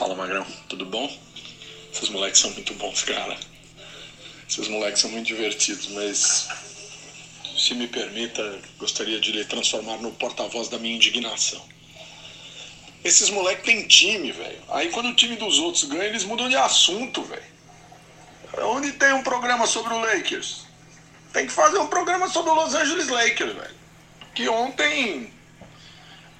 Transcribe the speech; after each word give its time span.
Fala 0.00 0.14
Magrão, 0.14 0.46
tudo 0.66 0.86
bom? 0.86 1.14
Esses 1.92 2.08
moleques 2.08 2.40
são 2.40 2.50
muito 2.52 2.72
bons, 2.72 3.02
cara. 3.02 3.38
Esses 4.48 4.66
moleques 4.66 4.98
são 4.98 5.10
muito 5.10 5.26
divertidos, 5.26 5.88
mas 5.88 6.48
se 7.54 7.74
me 7.74 7.86
permita, 7.86 8.62
gostaria 8.78 9.20
de 9.20 9.30
lhe 9.30 9.44
transformar 9.44 9.98
no 9.98 10.10
porta-voz 10.12 10.70
da 10.70 10.78
minha 10.78 10.96
indignação. 10.96 11.62
Esses 13.04 13.28
moleques 13.28 13.66
têm 13.66 13.86
time, 13.86 14.32
velho. 14.32 14.58
Aí 14.70 14.88
quando 14.88 15.10
o 15.10 15.14
time 15.14 15.36
dos 15.36 15.58
outros 15.58 15.84
ganha, 15.84 16.04
eles 16.04 16.24
mudam 16.24 16.48
de 16.48 16.56
assunto, 16.56 17.20
velho. 17.24 17.44
Onde 18.72 18.92
tem 18.92 19.12
um 19.12 19.22
programa 19.22 19.66
sobre 19.66 19.92
o 19.92 19.98
Lakers? 19.98 20.64
Tem 21.30 21.46
que 21.46 21.52
fazer 21.52 21.76
um 21.76 21.88
programa 21.88 22.26
sobre 22.30 22.50
o 22.50 22.54
Los 22.54 22.74
Angeles 22.74 23.08
Lakers, 23.08 23.52
velho. 23.52 23.76
Que 24.34 24.48
ontem 24.48 25.30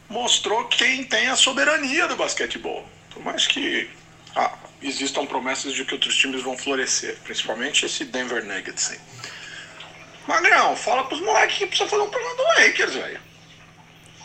mostrou 0.08 0.66
quem 0.68 1.04
tem 1.04 1.26
a 1.26 1.36
soberania 1.36 2.08
do 2.08 2.16
basquetebol. 2.16 2.88
Por 3.20 3.32
mais 3.32 3.46
que 3.46 3.86
ah, 4.34 4.56
existam 4.80 5.26
promessas 5.26 5.74
de 5.74 5.84
que 5.84 5.92
outros 5.92 6.16
times 6.16 6.42
vão 6.42 6.56
florescer, 6.56 7.18
principalmente 7.22 7.84
esse 7.84 8.02
Denver 8.06 8.42
Nuggets 8.42 8.92
aí. 8.92 8.98
Magrão, 10.26 10.74
fala 10.74 11.04
pros 11.04 11.20
moleques 11.20 11.58
que 11.58 11.66
precisa 11.66 11.86
fazer 11.86 12.02
um 12.02 12.08
programa 12.08 12.36
do 12.36 12.42
Lakers, 12.44 12.94
velho. 12.94 13.20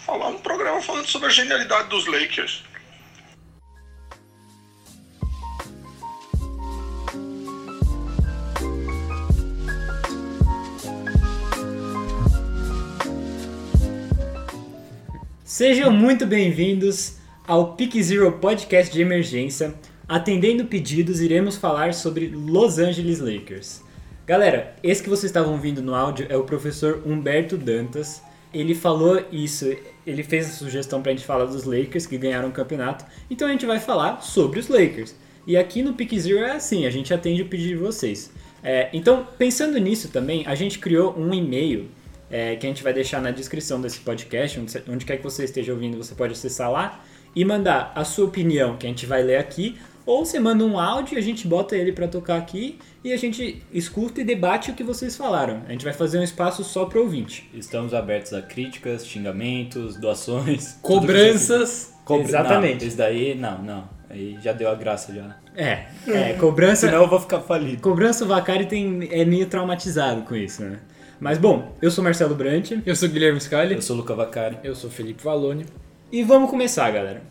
Falar 0.06 0.30
um 0.30 0.38
programa 0.38 0.82
falando 0.82 1.08
sobre 1.08 1.28
a 1.28 1.30
genialidade 1.30 1.90
dos 1.90 2.06
Lakers. 2.06 2.64
Sejam 15.44 15.92
muito 15.92 16.26
bem-vindos 16.26 17.25
ao 17.48 17.74
Pick 17.74 18.02
Zero 18.02 18.32
Podcast 18.34 18.92
de 18.92 19.02
emergência. 19.02 19.76
Atendendo 20.08 20.66
pedidos, 20.66 21.22
iremos 21.22 21.56
falar 21.56 21.94
sobre 21.94 22.28
Los 22.28 22.78
Angeles 22.78 23.20
Lakers. 23.20 23.82
Galera, 24.26 24.76
esse 24.84 25.04
que 25.04 25.10
vocês 25.10 25.30
estavam 25.30 25.54
ouvindo 25.54 25.82
no 25.82 25.94
áudio 25.94 26.26
é 26.30 26.38
o 26.38 26.44
professor 26.44 27.02
Humberto 27.06 27.58
Dantas. 27.58 28.22
Ele 28.54 28.74
falou 28.74 29.24
isso, 29.32 29.76
ele 30.06 30.24
fez 30.24 30.48
a 30.48 30.54
sugestão 30.54 31.02
pra 31.02 31.12
gente 31.12 31.26
falar 31.26 31.46
dos 31.46 31.64
Lakers 31.66 32.06
que 32.06 32.18
ganharam 32.18 32.50
o 32.50 32.52
campeonato. 32.52 33.06
Então 33.30 33.48
a 33.48 33.52
gente 33.52 33.66
vai 33.66 33.80
falar 33.80 34.22
sobre 34.22 34.60
os 34.60 34.68
Lakers. 34.68 35.16
E 35.46 35.58
aqui 35.58 35.84
no 35.84 35.94
Pick 35.94 36.18
Zero 36.18 36.40
é 36.40 36.52
assim, 36.52 36.86
a 36.86 36.90
gente 36.90 37.14
atende 37.14 37.44
o 37.44 37.48
pedido 37.48 37.78
de 37.78 37.84
vocês. 37.84 38.32
É, 38.64 38.90
então, 38.94 39.28
pensando 39.38 39.78
nisso 39.78 40.10
também, 40.10 40.44
a 40.48 40.56
gente 40.56 40.80
criou 40.80 41.16
um 41.16 41.32
e-mail 41.34 41.90
é, 42.32 42.56
que 42.56 42.66
a 42.66 42.70
gente 42.70 42.82
vai 42.82 42.94
deixar 42.94 43.22
na 43.22 43.30
descrição 43.30 43.80
desse 43.80 44.00
podcast, 44.00 44.60
onde, 44.60 44.84
onde 44.90 45.06
quer 45.06 45.18
que 45.18 45.24
você 45.24 45.44
esteja 45.44 45.72
ouvindo, 45.72 45.98
você 45.98 46.16
pode 46.16 46.34
acessar 46.34 46.72
lá 46.72 47.04
e 47.36 47.44
mandar 47.44 47.92
a 47.96 48.04
sua 48.04 48.26
opinião, 48.26 48.78
que 48.78 48.86
a 48.86 48.90
gente 48.90 49.06
vai 49.06 49.22
ler 49.22 49.38
aqui, 49.38 49.78
ou 50.06 50.24
você 50.24 50.40
manda 50.40 50.64
um 50.64 50.80
áudio 50.80 51.16
e 51.16 51.18
a 51.18 51.22
gente 51.22 51.48
bota 51.48 51.76
ele 51.76 51.92
para 51.92 52.08
tocar 52.08 52.38
aqui 52.38 52.78
e 53.04 53.12
a 53.12 53.18
gente 53.18 53.64
escuta 53.74 54.22
e 54.22 54.24
debate 54.24 54.70
o 54.70 54.76
que 54.76 54.84
vocês 54.84 55.18
falaram. 55.18 55.64
A 55.68 55.72
gente 55.72 55.84
vai 55.84 55.94
fazer 55.94 56.20
um 56.20 56.24
espaço 56.24 56.64
só 56.64 56.86
para 56.86 57.00
ouvinte. 57.00 57.50
Estamos 57.54 57.94
abertos 57.94 58.32
a 58.34 58.42
críticas, 58.42 59.06
xingamentos, 59.06 59.96
doações, 59.96 60.78
Cobranças. 60.82 61.94
Cobra... 62.06 62.24
Exatamente. 62.24 62.82
Não, 62.82 62.88
isso 62.88 62.98
daí, 62.98 63.34
não, 63.34 63.64
não. 63.64 63.90
Aí 64.08 64.38
já 64.42 64.54
deu 64.54 64.70
a 64.70 64.76
graça 64.76 65.12
já. 65.14 65.36
É, 65.56 65.88
é 66.08 66.34
cobrança. 66.34 66.86
Senão 66.88 67.02
eu 67.02 67.10
vou 67.10 67.20
ficar 67.20 67.42
falido. 67.42 67.82
Cobrança 67.82 68.24
o 68.24 68.28
Vacari 68.28 68.68
tem, 68.68 69.10
é 69.12 69.26
meio 69.26 69.48
traumatizado 69.48 70.22
com 70.22 70.36
isso, 70.36 70.64
né? 70.64 70.80
Mas 71.20 71.38
bom, 71.40 71.76
eu 71.82 71.90
sou 71.90 72.04
Marcelo 72.04 72.36
Brant 72.36 72.72
Eu 72.86 72.96
sou 72.96 73.10
Guilherme 73.10 73.40
Scali. 73.40 73.74
Eu 73.74 73.82
sou 73.82 73.96
o 73.96 74.00
Luca 74.00 74.14
Vacari. 74.14 74.58
Eu 74.64 74.76
sou 74.76 74.90
Felipe 74.90 75.24
Valone. 75.24 75.66
E 76.16 76.24
vamos 76.24 76.50
começar, 76.50 76.90
galera. 76.92 77.22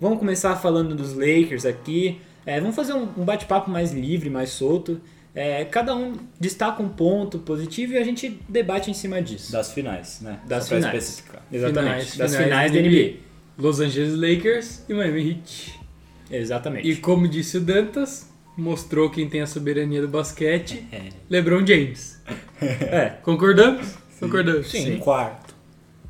Vamos 0.00 0.18
começar 0.18 0.56
falando 0.56 0.96
dos 0.96 1.14
Lakers 1.14 1.64
aqui. 1.64 2.20
É, 2.44 2.58
vamos 2.58 2.74
fazer 2.74 2.92
um, 2.92 3.08
um 3.16 3.24
bate-papo 3.24 3.70
mais 3.70 3.92
livre, 3.92 4.28
mais 4.28 4.50
solto. 4.50 5.00
É, 5.32 5.64
cada 5.64 5.94
um 5.94 6.14
destaca 6.40 6.82
um 6.82 6.88
ponto 6.88 7.38
positivo 7.38 7.92
e 7.92 7.98
a 7.98 8.02
gente 8.02 8.40
debate 8.48 8.90
em 8.90 8.94
cima 8.94 9.22
disso. 9.22 9.52
Das 9.52 9.72
finais, 9.72 10.20
né? 10.22 10.40
Das 10.44 10.64
Só 10.64 10.74
finais. 10.74 10.92
especificar. 10.92 11.40
Exatamente. 11.52 11.84
Finais, 11.92 12.16
das 12.16 12.34
finais 12.34 12.44
finais 12.44 12.72
da 12.72 12.80
NBA. 12.80 13.16
Los 13.56 13.78
Angeles 13.78 14.14
Lakers 14.14 14.84
e 14.88 14.94
Miami 14.94 15.30
Heat. 15.30 15.80
Exatamente. 16.28 16.90
E 16.90 16.96
como 16.96 17.28
disse 17.28 17.58
o 17.58 17.60
Dantas, 17.60 18.28
mostrou 18.56 19.08
quem 19.08 19.28
tem 19.28 19.40
a 19.40 19.46
soberania 19.46 20.00
do 20.00 20.08
basquete, 20.08 20.84
É. 20.90 21.10
LeBron 21.30 21.64
James. 21.64 22.20
É, 22.60 23.18
Concordamos? 23.22 23.98
Concordamos. 24.18 24.68
Sim. 24.68 24.98
Quarto. 24.98 25.54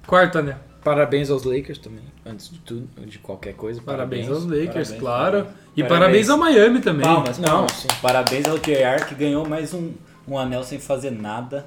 Quarto 0.06 0.38
anel. 0.38 0.71
Parabéns 0.84 1.30
aos 1.30 1.44
Lakers 1.44 1.78
também, 1.78 2.00
antes 2.26 2.50
de 2.50 2.58
tudo, 2.58 2.88
de 3.06 3.18
qualquer 3.18 3.54
coisa. 3.54 3.80
Parabéns, 3.80 4.28
aos 4.28 4.44
Lakers, 4.44 4.66
Parabéns, 4.90 5.00
claro. 5.00 5.32
parabéns. 5.32 5.54
E 5.76 5.82
Parabéns. 5.82 5.88
parabéns 5.88 6.30
ao 6.30 6.38
Miami 6.38 6.80
também. 6.80 7.02
Palmas, 7.06 7.38
Não, 7.38 7.48
palmas. 7.48 7.72
sim. 7.72 7.88
Parabéns 8.02 8.46
ao 8.48 8.58
JR 8.58 9.06
que 9.08 9.14
ganhou 9.14 9.48
mais 9.48 9.72
um, 9.72 9.92
um 10.26 10.36
anel 10.36 10.64
sem 10.64 10.78
fazer 10.80 11.10
nada. 11.12 11.64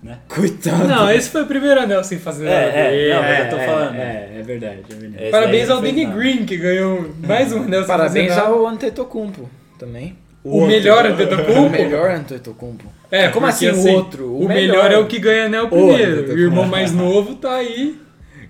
Né? 0.00 0.18
coitado. 0.28 0.86
Não, 0.86 1.10
esse 1.10 1.30
foi 1.30 1.42
o 1.42 1.46
primeiro 1.46 1.80
anel 1.80 2.04
sem 2.04 2.18
fazer 2.18 2.46
É, 2.46 2.66
nada. 2.66 2.78
é, 2.78 3.14
não, 3.14 3.22
mas 3.22 3.38
eu 3.40 3.50
tô 3.58 3.64
falando. 3.64 3.94
É, 3.96 4.30
é 4.38 4.42
verdade, 4.42 4.78
é 4.90 4.94
verdade. 4.94 5.30
Parabéns 5.30 5.70
ao 5.70 5.80
Danny. 5.80 6.04
Green, 6.06 6.44
que 6.46 6.56
ganhou 6.56 7.10
mais 7.26 7.52
um 7.52 7.62
anel 7.64 7.80
sem 7.80 7.88
Parabéns 7.88 8.28
fazer 8.28 8.40
nada. 8.40 8.52
ao 8.54 8.66
Antetokounmpo 8.68 9.50
também. 9.78 10.16
O 10.44 10.66
melhor 10.66 11.06
Antetokounmpo? 11.06 11.60
O 11.66 11.70
melhor 11.70 12.10
Antetokounmpo. 12.10 12.84
É, 13.10 13.28
Como 13.28 13.46
porque, 13.48 13.66
assim 13.66 13.88
o 13.88 13.92
outro? 13.94 14.26
O, 14.26 14.44
O 14.44 14.48
melhor, 14.48 14.84
melhor. 14.84 14.92
é 14.92 14.98
o 14.98 15.06
que 15.06 15.18
ganha 15.18 15.46
anel 15.46 15.64
O 15.64 15.68
primeiro. 15.70 16.02
Antetokounmpo. 16.12 16.34
O 16.34 16.40
irmão 16.44 16.66
mais 16.66 16.92
novo 16.92 17.34
tá 17.36 17.54
aí. 17.54 17.98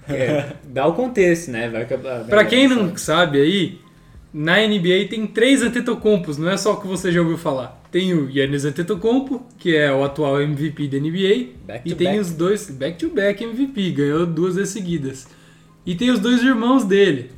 É, 0.09 0.53
dá 0.65 0.87
o 0.87 0.95
contexto, 0.95 1.51
né? 1.51 1.69
Vai 1.69 1.83
acabar. 1.83 2.25
Pra 2.25 2.45
quem 2.45 2.69
não 2.69 2.97
sabe 2.97 3.41
aí, 3.41 3.79
na 4.33 4.57
NBA 4.67 5.09
tem 5.09 5.27
três 5.27 5.63
Antetokounmpos, 5.63 6.37
não 6.37 6.51
é 6.51 6.57
só 6.57 6.73
o 6.73 6.81
que 6.81 6.87
você 6.87 7.13
já 7.13 7.21
ouviu 7.21 7.39
falar. 7.39 7.81
Tem 7.91 8.13
o 8.13 8.29
Yannis 8.29 8.65
Antetokounmpo, 8.65 9.47
que 9.59 9.77
é 9.77 9.93
o 9.93 10.03
atual 10.03 10.41
MVP 10.41 10.89
da 10.89 10.99
NBA, 10.99 11.53
Back 11.65 11.89
e 11.89 11.95
tem 11.95 12.09
back. 12.09 12.19
os 12.19 12.33
dois 12.33 12.69
back-to-back 12.69 13.45
MVP, 13.45 13.93
ganhou 13.93 14.27
duas 14.27 14.57
vezes 14.57 14.73
seguidas. 14.73 15.29
E 15.87 15.95
tem 15.95 16.11
os 16.11 16.19
dois 16.19 16.43
irmãos 16.43 16.85
dele. 16.85 17.31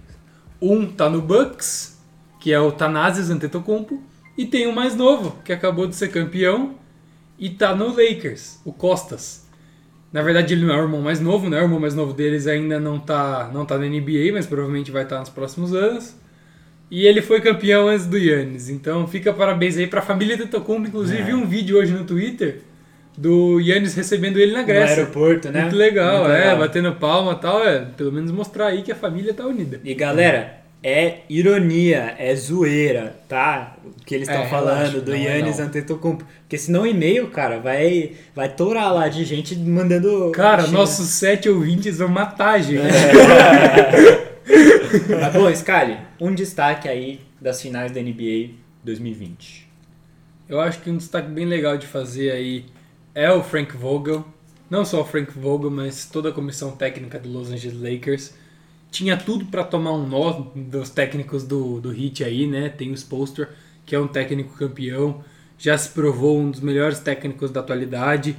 Um 0.60 0.86
tá 0.86 1.10
no 1.10 1.20
Bucks, 1.20 1.98
que 2.40 2.52
é 2.52 2.58
o 2.58 2.72
Thanasis 2.72 3.28
Antetokounmpo, 3.28 4.02
e 4.38 4.46
tem 4.46 4.66
o 4.66 4.74
mais 4.74 4.94
novo, 4.96 5.38
que 5.44 5.52
acabou 5.52 5.86
de 5.86 5.94
ser 5.94 6.08
campeão 6.08 6.76
e 7.38 7.50
tá 7.50 7.74
no 7.74 7.88
Lakers, 7.88 8.58
o 8.64 8.72
Costas. 8.72 9.45
Na 10.12 10.22
verdade, 10.22 10.54
ele 10.54 10.64
não 10.64 10.74
é 10.74 10.78
o 10.78 10.82
irmão 10.84 11.00
mais 11.02 11.20
novo, 11.20 11.50
né? 11.50 11.58
O 11.60 11.64
irmão 11.64 11.80
mais 11.80 11.94
novo 11.94 12.12
deles 12.12 12.46
ainda 12.46 12.78
não 12.80 12.98
tá, 12.98 13.50
não 13.52 13.66
tá 13.66 13.76
na 13.76 13.86
NBA, 13.86 14.32
mas 14.32 14.46
provavelmente 14.46 14.90
vai 14.90 15.02
estar 15.02 15.18
nos 15.18 15.28
próximos 15.28 15.74
anos. 15.74 16.14
E 16.90 17.04
ele 17.06 17.20
foi 17.20 17.40
campeão 17.40 17.88
antes 17.88 18.06
do 18.06 18.16
Yannis. 18.16 18.68
Então 18.70 19.06
fica 19.08 19.32
parabéns 19.32 19.76
aí 19.76 19.86
pra 19.86 20.00
família 20.00 20.36
de 20.36 20.46
Tocumbo. 20.46 20.86
Inclusive, 20.86 21.20
É. 21.20 21.24
vi 21.24 21.34
um 21.34 21.44
vídeo 21.46 21.76
hoje 21.76 21.92
no 21.92 22.04
Twitter 22.04 22.60
do 23.18 23.58
Yannis 23.60 23.94
recebendo 23.94 24.38
ele 24.38 24.52
na 24.52 24.60
No 24.60 24.66
Grécia. 24.66 24.96
aeroporto, 24.98 25.50
né? 25.50 25.62
Muito 25.62 25.76
legal, 25.76 26.20
Muito 26.20 26.32
é, 26.32 26.38
legal. 26.38 26.58
batendo 26.58 26.92
palma 26.92 27.32
e 27.32 27.36
tal, 27.42 27.64
é. 27.66 27.80
Pelo 27.96 28.12
menos 28.12 28.30
mostrar 28.30 28.66
aí 28.68 28.82
que 28.82 28.92
a 28.92 28.94
família 28.94 29.34
tá 29.34 29.44
unida. 29.46 29.80
E 29.82 29.94
galera, 29.94 30.58
é 30.82 31.20
ironia, 31.28 32.14
é 32.18 32.34
zoeira, 32.34 33.16
tá? 33.28 33.76
O 33.84 34.04
que 34.04 34.14
eles 34.14 34.28
estão 34.28 34.44
É, 34.44 34.48
falando 34.48 34.76
relaxa, 34.76 35.00
do 35.00 35.10
não 35.10 35.18
é 35.18 35.22
Yannis 35.38 35.58
não. 35.58 35.66
Antetokounmpo. 35.66 36.24
Porque 36.42 36.58
senão 36.58 36.82
o 36.82 36.86
e-mail, 36.86 37.28
cara, 37.28 37.58
vai, 37.58 38.12
vai 38.34 38.48
torar 38.48 38.92
lá 38.92 39.08
de 39.08 39.24
gente 39.24 39.56
mandando... 39.56 40.30
Cara, 40.32 40.66
nossos 40.68 41.08
sete 41.08 41.48
ouvintes 41.48 41.98
vão 41.98 42.08
matar 42.08 42.54
a 42.54 42.58
gente. 42.58 42.82
Mas 45.20 45.32
bom, 45.34 45.52
Scali, 45.54 45.98
um 46.20 46.32
destaque 46.34 46.88
aí 46.88 47.20
das 47.40 47.60
finais 47.60 47.90
da 47.90 48.00
NBA 48.00 48.50
2020. 48.84 49.66
Eu 50.48 50.60
acho 50.60 50.80
que 50.80 50.90
um 50.90 50.96
destaque 50.96 51.28
bem 51.28 51.44
legal 51.44 51.76
de 51.76 51.86
fazer 51.86 52.30
aí 52.30 52.64
é 53.14 53.30
o 53.32 53.42
Frank 53.42 53.76
Vogel. 53.76 54.24
Não 54.70 54.84
só 54.84 55.00
o 55.00 55.04
Frank 55.04 55.32
Vogel, 55.36 55.70
mas 55.70 56.06
toda 56.06 56.28
a 56.28 56.32
comissão 56.32 56.70
técnica 56.72 57.18
do 57.18 57.28
Los 57.28 57.50
Angeles 57.50 57.80
Lakers. 57.80 58.34
Tinha 58.90 59.16
tudo 59.16 59.46
para 59.46 59.64
tomar 59.64 59.92
um 59.92 60.06
nó 60.06 60.32
dos 60.54 60.90
técnicos 60.90 61.44
do, 61.44 61.80
do 61.80 61.92
Heat 61.92 62.24
aí, 62.24 62.46
né? 62.46 62.68
Tem 62.68 62.90
o 62.90 62.94
Spolster, 62.94 63.48
que 63.84 63.94
é 63.94 64.00
um 64.00 64.08
técnico 64.08 64.56
campeão. 64.56 65.22
Já 65.58 65.76
se 65.76 65.90
provou 65.90 66.38
um 66.38 66.50
dos 66.50 66.60
melhores 66.60 66.98
técnicos 67.00 67.50
da 67.50 67.60
atualidade. 67.60 68.36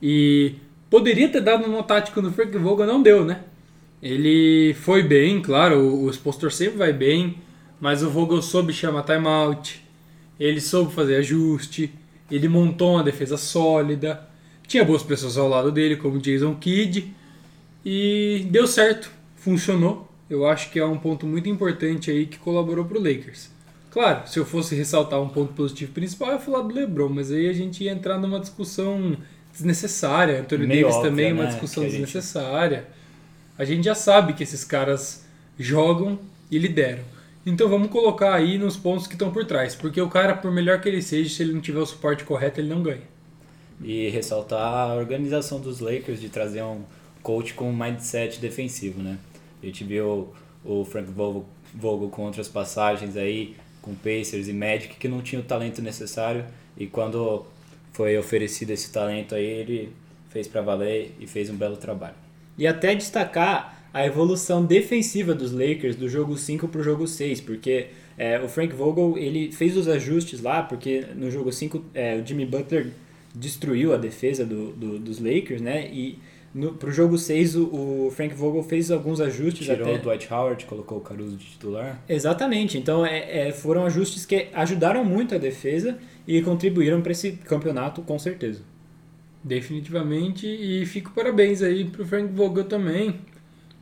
E 0.00 0.54
poderia 0.88 1.28
ter 1.28 1.40
dado 1.40 1.66
um 1.66 1.72
nó 1.72 1.82
tático 1.82 2.22
no 2.22 2.32
Frank 2.32 2.56
Vogel, 2.56 2.86
não 2.86 3.02
deu, 3.02 3.24
né? 3.24 3.42
Ele 4.02 4.74
foi 4.74 5.02
bem, 5.02 5.42
claro, 5.42 5.80
o, 5.80 6.06
o 6.06 6.50
sempre 6.50 6.78
vai 6.78 6.92
bem. 6.92 7.36
Mas 7.80 8.02
o 8.02 8.10
Vogel 8.10 8.42
soube 8.42 8.72
chamar 8.72 9.02
timeout. 9.02 9.82
Ele 10.38 10.60
soube 10.60 10.92
fazer 10.94 11.16
ajuste, 11.16 11.92
ele 12.30 12.48
montou 12.48 12.94
uma 12.94 13.02
defesa 13.02 13.36
sólida, 13.36 14.28
tinha 14.66 14.84
boas 14.84 15.02
pessoas 15.02 15.36
ao 15.36 15.48
lado 15.48 15.72
dele, 15.72 15.96
como 15.96 16.18
Jason 16.20 16.54
Kidd, 16.54 17.12
e 17.84 18.46
deu 18.50 18.66
certo, 18.66 19.10
funcionou. 19.40 20.08
Eu 20.28 20.46
acho 20.46 20.70
que 20.70 20.78
é 20.78 20.84
um 20.84 20.98
ponto 20.98 21.26
muito 21.26 21.48
importante 21.48 22.10
aí 22.10 22.26
que 22.26 22.38
colaborou 22.38 22.84
para 22.84 22.98
o 22.98 23.02
Lakers. 23.02 23.50
Claro, 23.90 24.28
se 24.28 24.38
eu 24.38 24.44
fosse 24.44 24.74
ressaltar 24.74 25.20
um 25.20 25.28
ponto 25.28 25.54
positivo 25.54 25.92
principal, 25.92 26.28
eu 26.28 26.34
ia 26.34 26.40
falar 26.40 26.62
do 26.62 26.74
LeBron, 26.74 27.08
mas 27.08 27.32
aí 27.32 27.48
a 27.48 27.52
gente 27.52 27.82
ia 27.84 27.92
entrar 27.92 28.18
numa 28.18 28.38
discussão 28.38 29.16
desnecessária. 29.52 30.40
Anthony 30.40 30.66
Meio 30.66 30.82
Davis 30.82 30.96
óbvia, 30.96 31.10
também 31.10 31.30
é 31.30 31.32
uma 31.32 31.44
né, 31.44 31.50
discussão 31.50 31.82
que 31.82 31.88
a 31.88 31.92
gente- 31.92 32.00
desnecessária. 32.04 32.86
A 33.58 33.64
gente 33.64 33.84
já 33.84 33.94
sabe 33.94 34.34
que 34.34 34.42
esses 34.42 34.62
caras 34.64 35.24
jogam 35.58 36.18
e 36.50 36.58
lideram. 36.58 37.02
Então 37.44 37.68
vamos 37.68 37.88
colocar 37.88 38.34
aí 38.34 38.58
nos 38.58 38.76
pontos 38.76 39.06
que 39.06 39.14
estão 39.14 39.32
por 39.32 39.44
trás. 39.46 39.74
Porque 39.74 40.00
o 40.00 40.08
cara, 40.08 40.34
por 40.36 40.52
melhor 40.52 40.80
que 40.80 40.88
ele 40.88 41.00
seja, 41.00 41.34
se 41.34 41.42
ele 41.42 41.54
não 41.54 41.60
tiver 41.60 41.80
o 41.80 41.86
suporte 41.86 42.22
correto, 42.24 42.60
ele 42.60 42.68
não 42.68 42.82
ganha. 42.82 43.02
E 43.82 44.08
ressaltar 44.10 44.90
a 44.90 44.94
organização 44.94 45.58
dos 45.58 45.80
Lakers 45.80 46.20
de 46.20 46.28
trazer 46.28 46.62
um 46.62 46.82
coach 47.22 47.54
com 47.54 47.70
um 47.70 47.76
mindset 47.76 48.38
defensivo, 48.38 49.02
né? 49.02 49.18
A 49.62 49.66
gente 49.66 49.84
viu 49.84 50.28
o 50.64 50.84
Frank 50.84 51.10
Vogel, 51.10 51.44
Vogel 51.74 52.08
com 52.08 52.22
outras 52.22 52.48
passagens 52.48 53.16
aí, 53.16 53.54
com 53.82 53.94
Pacers 53.94 54.48
e 54.48 54.52
Magic, 54.52 54.96
que 54.96 55.08
não 55.08 55.20
tinha 55.22 55.40
o 55.40 55.44
talento 55.44 55.80
necessário. 55.82 56.44
E 56.76 56.86
quando 56.86 57.44
foi 57.92 58.16
oferecido 58.18 58.70
esse 58.70 58.92
talento 58.92 59.34
aí, 59.34 59.44
ele 59.44 59.92
fez 60.30 60.46
para 60.46 60.60
valer 60.62 61.12
e 61.18 61.26
fez 61.26 61.50
um 61.50 61.56
belo 61.56 61.76
trabalho. 61.76 62.14
E 62.56 62.66
até 62.66 62.94
destacar 62.94 63.88
a 63.92 64.04
evolução 64.04 64.64
defensiva 64.64 65.34
dos 65.34 65.52
Lakers 65.52 65.96
do 65.96 66.08
jogo 66.08 66.36
5 66.36 66.68
para 66.68 66.80
o 66.80 66.84
jogo 66.84 67.06
6, 67.06 67.40
porque 67.40 67.86
é, 68.18 68.38
o 68.40 68.48
Frank 68.48 68.74
Vogel 68.74 69.16
ele 69.16 69.50
fez 69.50 69.76
os 69.76 69.88
ajustes 69.88 70.40
lá, 70.42 70.62
porque 70.62 71.04
no 71.16 71.30
jogo 71.30 71.50
5 71.50 71.82
é, 71.94 72.16
o 72.16 72.26
Jimmy 72.26 72.44
Butler 72.44 72.92
destruiu 73.34 73.94
a 73.94 73.96
defesa 73.96 74.44
do, 74.44 74.72
do- 74.72 74.98
dos 74.98 75.18
Lakers, 75.20 75.60
né? 75.60 75.88
E 75.92 76.18
no, 76.54 76.72
pro 76.74 76.90
jogo 76.90 77.16
6 77.18 77.56
o, 77.56 77.64
o 78.06 78.12
Frank 78.14 78.34
Vogel 78.34 78.62
fez 78.62 78.90
alguns 78.90 79.20
ajustes 79.20 79.66
Tirou 79.66 79.86
até. 79.88 79.98
o 79.98 80.02
Dwight 80.02 80.32
Howard, 80.32 80.64
colocou 80.66 80.98
o 80.98 81.00
Caruso 81.00 81.36
de 81.36 81.44
titular. 81.44 82.02
Exatamente, 82.08 82.76
então 82.78 83.04
é, 83.04 83.48
é, 83.48 83.52
foram 83.52 83.84
ajustes 83.86 84.24
que 84.26 84.48
ajudaram 84.52 85.04
muito 85.04 85.34
a 85.34 85.38
defesa 85.38 85.98
e 86.26 86.40
contribuíram 86.42 87.00
para 87.02 87.12
esse 87.12 87.32
campeonato 87.32 88.02
com 88.02 88.18
certeza. 88.18 88.62
Definitivamente. 89.42 90.46
E 90.46 90.84
fico 90.86 91.12
parabéns 91.12 91.62
aí 91.62 91.84
pro 91.84 92.04
Frank 92.06 92.32
Vogel 92.32 92.64
também. 92.64 93.20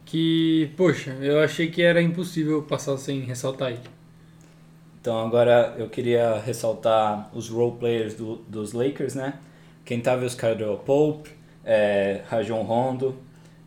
Que, 0.05 0.71
poxa, 0.77 1.11
eu 1.21 1.41
achei 1.41 1.69
que 1.69 1.83
era 1.83 2.01
impossível 2.01 2.63
passar 2.63 2.97
sem 2.97 3.21
ressaltar 3.23 3.71
ele. 3.73 3.81
Então 5.01 5.19
agora 5.19 5.75
eu 5.79 5.89
queria 5.89 6.39
ressaltar 6.39 7.29
os 7.35 7.49
role 7.49 7.77
players 7.79 8.15
do- 8.15 8.37
dos 8.49 8.73
Lakers, 8.73 9.15
né? 9.17 9.35
Kentavious 9.85 10.35
Caldwell 10.35 10.77
Pope, 10.79 11.31
é, 11.67 12.21
Rajon 12.29 12.63
Rondo, 12.63 13.17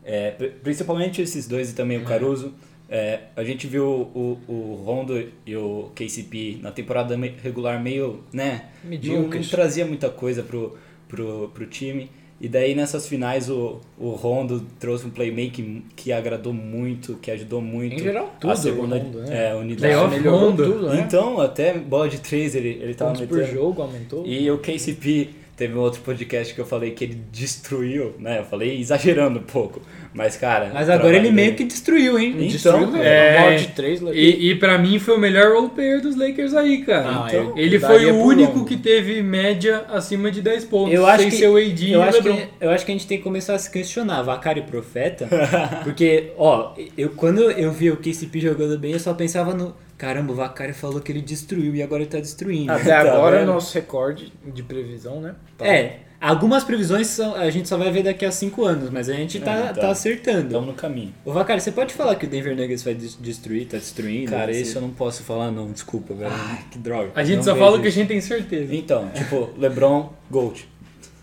é, 0.04 0.32
pri- 0.32 0.50
principalmente 0.64 1.22
esses 1.22 1.48
dois 1.48 1.70
e 1.72 1.76
também 1.76 1.98
o 1.98 2.06
Caruso. 2.06 2.54
É, 2.92 3.20
a 3.36 3.44
gente 3.44 3.68
viu 3.68 3.86
o, 3.86 4.40
o 4.48 4.82
Rondo 4.84 5.24
e 5.46 5.56
o 5.56 5.92
KCP 5.94 6.58
na 6.64 6.72
temporada 6.72 7.16
regular 7.44 7.80
meio, 7.80 8.22
né? 8.34 8.70
Não, 8.84 8.84
não 8.84 8.90
Medíocres. 8.90 9.50
trazia 9.50 9.86
muita 9.86 10.10
coisa 10.10 10.42
pro, 10.42 10.76
pro, 11.08 11.52
pro 11.54 11.66
time. 11.68 12.10
E 12.42 12.48
daí 12.48 12.74
nessas 12.74 13.06
finais 13.06 13.50
o, 13.50 13.82
o 13.98 14.12
Rondo 14.12 14.66
trouxe 14.80 15.06
um 15.06 15.10
playmaking 15.10 15.84
que 15.96 16.12
agradou 16.14 16.54
muito, 16.54 17.16
que 17.22 17.30
ajudou 17.30 17.62
muito. 17.62 17.96
Em 17.96 18.00
geral, 18.00 18.34
tudo 18.40 18.52
a 18.52 18.56
segunda 18.56 18.96
o 18.96 19.00
Rondo, 19.00 19.20
né? 19.24 19.50
é, 19.52 19.54
unidade. 19.56 19.94
Playoff 19.94 20.16
Melhorou 20.18 20.40
Rondo. 20.50 20.64
tudo, 20.66 20.88
né? 20.90 21.04
Então, 21.06 21.42
até 21.42 21.78
bola 21.78 22.08
de 22.10 22.20
três 22.22 22.56
ele, 22.56 22.70
ele 22.82 22.94
tava 22.96 23.12
Pontos 23.12 23.28
por 23.28 23.38
metendo. 23.38 23.54
jogo 23.56 23.82
aumentou. 23.82 24.26
E 24.26 24.50
o 24.50 24.58
KCP, 24.58 25.30
teve 25.60 25.78
um 25.78 25.82
outro 25.82 26.02
podcast 26.02 26.54
que 26.56 26.60
eu 26.62 26.66
falei 26.66 26.92
que 26.92 27.04
ele 27.04 27.22
destruiu, 27.32 28.16
né? 28.18 28.40
Eu 28.40 28.46
falei 28.46 28.80
exagerando 28.80 29.40
um 29.40 29.44
pouco. 29.44 29.82
Mas, 30.14 30.36
cara. 30.38 30.72
Mas 30.74 30.90
agora 30.90 31.16
ele 31.16 31.30
meio 31.30 31.54
que 31.54 31.64
destruiu, 31.64 32.18
hein? 32.18 32.30
Então, 32.32 32.48
Destruiu, 32.48 32.88
né? 32.92 33.54
é, 33.54 33.56
de 33.58 33.68
três. 33.68 34.02
E, 34.02 34.50
e 34.52 34.56
pra 34.56 34.78
mim 34.78 34.98
foi 34.98 35.16
o 35.16 35.20
melhor 35.20 35.54
role 35.54 35.70
player 35.70 36.02
dos 36.02 36.16
Lakers 36.16 36.54
aí, 36.56 36.84
cara. 36.84 37.08
Ah, 37.10 37.28
Então, 37.28 37.54
ele 37.58 37.78
foi 37.80 38.10
o 38.10 38.16
único 38.16 38.66
que 38.66 38.78
teve 38.78 39.22
média 39.22 39.86
acima 39.90 40.32
de 40.32 40.42
10 40.42 40.66
pontos. 40.66 40.94
Eu 40.94 41.06
acho 41.06 41.22
sem 41.24 41.30
que- 41.30 41.36
ser 41.38 41.48
o 41.50 41.58
AD 41.58 41.92
Eu 41.92 42.02
acho, 42.02 42.24
que, 42.24 42.48
eu 42.62 42.70
acho 42.72 42.86
que 42.86 42.92
a 42.92 42.96
gente 42.96 43.06
tem 43.08 43.18
que 43.20 43.24
começar 43.24 43.54
a 43.54 43.60
se 43.60 43.70
questionar, 43.70 44.22
Vacaro 44.24 44.60
e 44.60 44.64
Profeta, 44.64 45.28
porque, 45.84 46.32
ó, 46.38 46.74
eu, 46.98 47.10
quando 47.10 47.52
eu 47.52 47.72
vi 47.72 47.92
o 47.92 47.98
KCP 47.98 48.40
jogando 48.40 48.80
bem, 48.80 48.94
eu 48.94 49.00
só 49.00 49.14
pensava 49.14 49.54
no, 49.54 49.76
caramba, 50.00 50.32
o 50.32 50.36
Vacari 50.36 50.74
falou 50.74 51.00
que 51.00 51.12
ele 51.12 51.22
destruiu 51.22 51.76
e 51.76 51.84
agora 51.84 52.02
ele 52.02 52.10
tá 52.10 52.20
destruindo. 52.20 52.72
Até 52.72 52.86
Tá 52.90 53.02
agora 53.02 53.40
vendo? 53.40 53.50
o 53.50 53.54
nosso 53.54 53.72
recorde 53.76 54.34
de 54.44 54.64
previsão, 54.64 55.22
né? 55.22 55.36
Tá. 55.58 55.68
É, 55.68 56.00
algumas 56.20 56.64
previsões 56.64 57.06
são- 57.08 57.36
a 57.36 57.50
gente 57.52 57.70
só 57.70 57.78
vai 57.78 57.92
ver 57.92 58.02
daqui 58.04 58.26
a 58.26 58.32
5 58.32 58.66
anos, 58.66 58.90
mas 58.90 59.08
a 59.10 59.14
gente 59.14 59.40
tá, 59.40 59.52
É, 59.54 59.62
tá. 59.68 59.82
tá 59.82 59.90
acertando. 59.92 60.48
Estamos 60.48 60.68
no 60.68 60.74
caminho. 60.74 61.14
Ô 61.24 61.32
Vacari, 61.34 61.62
você 61.62 61.72
pode 61.72 61.94
falar 61.94 62.16
que 62.16 62.26
o 62.26 62.30
Denver 62.30 62.56
Nuggets 62.56 62.82
vai 62.84 62.94
des- 62.96 63.18
destruir, 63.20 63.68
tá 63.68 63.78
destruindo? 63.78 64.32
Cara, 64.32 64.52
isso 64.52 64.78
eu 64.78 64.82
não 64.82 64.90
posso 64.90 65.22
falar, 65.22 65.52
não. 65.52 65.70
Desculpa, 65.72 66.14
velho. 66.16 66.32
Ai, 66.34 66.64
que 66.72 66.80
droga. 66.80 67.12
A 67.14 67.24
gente 67.24 67.36
não 67.38 67.44
só 67.44 67.56
fala 67.56 67.78
o 67.78 67.82
que 67.82 67.88
a 67.88 67.92
gente 67.92 68.08
tem 68.08 68.22
certeza. 68.22 68.74
Então, 68.74 69.10
tipo, 69.14 69.50
LeBron, 69.58 70.10
Gold. 70.32 70.68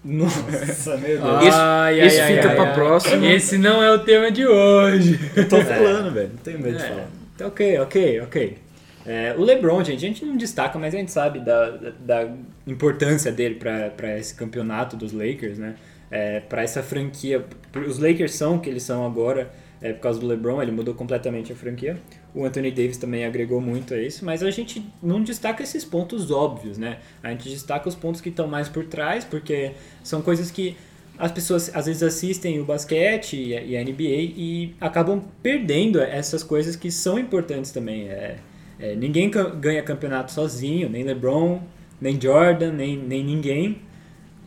Nossa, 0.05 0.97
meu 0.99 1.19
Deus. 1.21 1.43
Isso- 1.45 1.57
Ai, 1.59 2.01
ai, 2.01 2.07
isso 2.07 2.21
ai, 2.21 2.35
fica 2.37 2.49
ai, 2.51 2.55
pra 2.55 2.65
ai. 2.69 2.75
próxima. 2.75 3.27
Esse 3.27 3.59
não 3.59 3.83
é 3.83 3.91
o 3.91 3.99
tema 4.01 4.31
de 4.31 4.47
hoje. 4.47 5.19
Eu 5.35 5.49
tô 5.49 5.57
falando, 5.65 6.13
velho. 6.13 6.29
Não 6.33 6.43
tenho 6.43 6.61
medo 6.61 6.77
de 6.79 6.85
É, 6.85 6.89
falar. 6.89 7.09
tá 7.37 7.47
ok, 7.49 7.79
ok, 7.81 8.21
ok. 8.21 8.59
É, 9.07 9.35
o 9.39 9.43
LeBron, 9.43 9.85
gente, 9.85 10.05
a 10.05 10.09
gente 10.09 10.25
não 10.25 10.37
destaca, 10.37 10.79
mas 10.79 10.93
a 10.93 10.99
gente 10.99 11.13
sabe 11.13 11.39
da, 11.39 11.71
da, 12.01 12.29
importância 12.67 13.31
dele 13.31 13.55
para 13.55 14.19
esse 14.19 14.35
campeonato 14.35 14.97
dos 14.97 15.13
Lakers, 15.13 15.59
né? 15.59 15.77
É, 16.11 16.41
para 16.41 16.63
essa 16.63 16.83
franquia. 16.83 17.45
Os 17.87 17.99
Lakers 17.99 18.35
são 18.35 18.57
o 18.57 18.61
que 18.61 18.69
eles 18.69 18.83
são 18.83 19.07
agora 19.07 19.51
é, 19.81 19.93
por 19.93 20.01
causa 20.01 20.19
do 20.19 20.27
LeBron, 20.27 20.61
ele 20.63 20.73
mudou 20.73 20.95
completamente 20.95 21.53
a 21.53 21.57
franquia. 21.57 21.99
O 22.35 22.45
Anthony 22.45 22.71
Davis 22.71 22.97
também 22.97 23.25
agregou 23.25 23.61
muito 23.61 23.95
a 23.95 23.99
isso, 23.99 24.25
mas 24.25 24.43
a 24.43 24.51
gente 24.51 24.85
não 25.03 25.23
destaca 25.23 25.63
esses 25.63 25.85
pontos 25.85 26.31
óbvios, 26.31 26.77
né? 26.77 26.99
A 27.23 27.31
gente 27.31 27.49
destaca 27.49 27.89
os 27.89 27.95
pontos 27.95 28.21
que 28.21 28.29
estão 28.29 28.49
mais 28.49 28.69
por 28.69 28.85
trás, 28.87 29.25
porque 29.25 29.73
são 30.03 30.21
coisas 30.21 30.51
que 30.51 30.77
as 31.19 31.31
pessoas 31.33 31.71
às 31.75 31.87
vezes 31.87 32.03
assistem 32.03 32.61
o 32.61 32.65
basquete 32.65 33.37
e 33.37 33.57
a, 33.57 33.63
e 33.63 33.77
a 33.77 33.83
NBA 33.83 34.33
e 34.37 34.75
acabam 34.81 35.23
perdendo 35.43 36.01
essas 36.01 36.43
coisas 36.43 36.77
que 36.77 36.91
são 36.91 37.19
importantes 37.19 37.71
também. 37.71 38.09
É, 38.09 38.37
é, 38.79 38.95
ninguém 38.95 39.31
ganha 39.31 39.83
campeonato 39.83 40.33
sozinho, 40.33 40.89
nem 40.89 41.03
LeBron, 41.03 41.63
nem 42.01 42.21
Jordan, 42.21 42.73
nem, 42.73 42.97
nem 42.97 43.25
ninguém. 43.25 43.83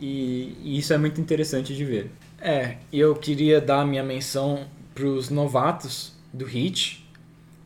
E, 0.00 0.56
e 0.62 0.78
isso 0.78 0.92
é 0.92 0.98
muito 0.98 1.20
interessante 1.20 1.74
de 1.74 1.84
ver. 1.84 2.10
É, 2.40 2.76
e 2.90 2.98
eu 2.98 3.14
queria 3.14 3.60
dar 3.60 3.86
minha 3.86 4.02
menção 4.02 4.66
pros 4.94 5.28
novatos 5.28 6.14
do 6.32 6.46
Heat, 6.46 7.06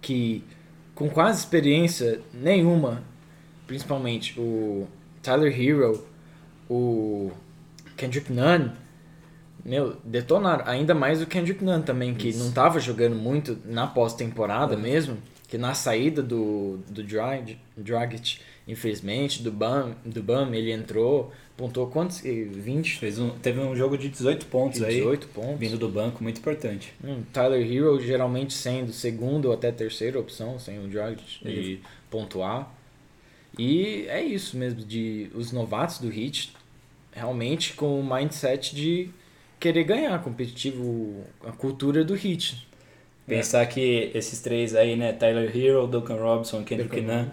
que 0.01 0.43
com 0.95 1.09
quase 1.09 1.41
experiência 1.41 2.21
nenhuma, 2.33 3.03
principalmente 3.67 4.39
o 4.39 4.87
Tyler 5.23 5.61
Hero, 5.61 6.07
o 6.69 7.31
Kendrick 7.97 8.33
Nunn, 8.33 8.71
meu, 9.65 9.97
detonaram. 10.05 10.67
Ainda 10.67 10.95
mais 10.95 11.23
o 11.23 11.27
Kendrick 11.27 11.65
Nunn 11.65 11.83
também, 11.83 12.15
que 12.15 12.35
não 12.35 12.53
tava 12.53 12.81
jogando 12.81 13.17
muito 13.17 13.59
na 13.65 13.87
pós-temporada 13.87 14.77
mesmo, 14.77 15.19
que 15.55 15.59
na 15.59 15.73
saída 15.73 16.21
do, 16.21 16.79
do 16.89 17.01
Drag, 17.05 17.57
Dragic, 17.77 18.41
infelizmente, 18.67 19.41
do 19.41 19.53
Bam, 19.53 19.95
do 20.05 20.21
Bam, 20.21 20.53
ele 20.53 20.73
entrou, 20.73 21.31
pontuou 21.57 21.87
quantos? 21.87 22.25
Eh, 22.25 22.43
20? 22.51 22.99
Fez 22.99 23.21
um, 23.21 23.31
teve 23.39 23.61
um 23.61 23.77
jogo 23.77 23.97
de 23.97 24.09
18 24.09 24.47
pontos 24.47 24.83
aí, 24.83 24.97
18 24.97 25.29
pontos. 25.29 25.61
vindo 25.61 25.79
do 25.79 25.89
banco, 25.89 26.25
muito 26.25 26.39
importante. 26.39 26.93
Hum, 27.05 27.23
Tyler 27.33 27.65
Hero 27.65 28.01
geralmente 28.01 28.53
sendo 28.53 28.93
segunda 28.93 29.47
ou 29.47 29.55
até 29.55 29.71
terceira 29.71 30.19
opção, 30.19 30.59
sem 30.59 30.85
o 30.85 30.89
Dragic 30.89 31.23
ele 31.45 31.81
pontuar. 32.11 32.75
E 33.57 34.07
é 34.09 34.21
isso 34.21 34.57
mesmo, 34.57 34.81
de 34.81 35.31
os 35.37 35.53
novatos 35.53 36.01
do 36.01 36.13
Heat 36.13 36.53
realmente 37.13 37.75
com 37.75 38.01
o 38.01 38.05
mindset 38.05 38.75
de 38.75 39.09
querer 39.61 39.85
ganhar 39.85 40.21
competitivo, 40.21 41.23
a 41.47 41.53
cultura 41.53 42.05
do 42.05 42.17
Heat. 42.17 42.74
Pensar 43.27 43.65
que 43.67 44.11
esses 44.15 44.41
três 44.41 44.75
aí, 44.75 44.97
né, 44.97 45.13
Tyler 45.13 45.57
Hero, 45.57 45.87
Duncan 45.87 46.17
Robinson, 46.17 46.63
Kendrick 46.63 47.01
Nunn, 47.01 47.27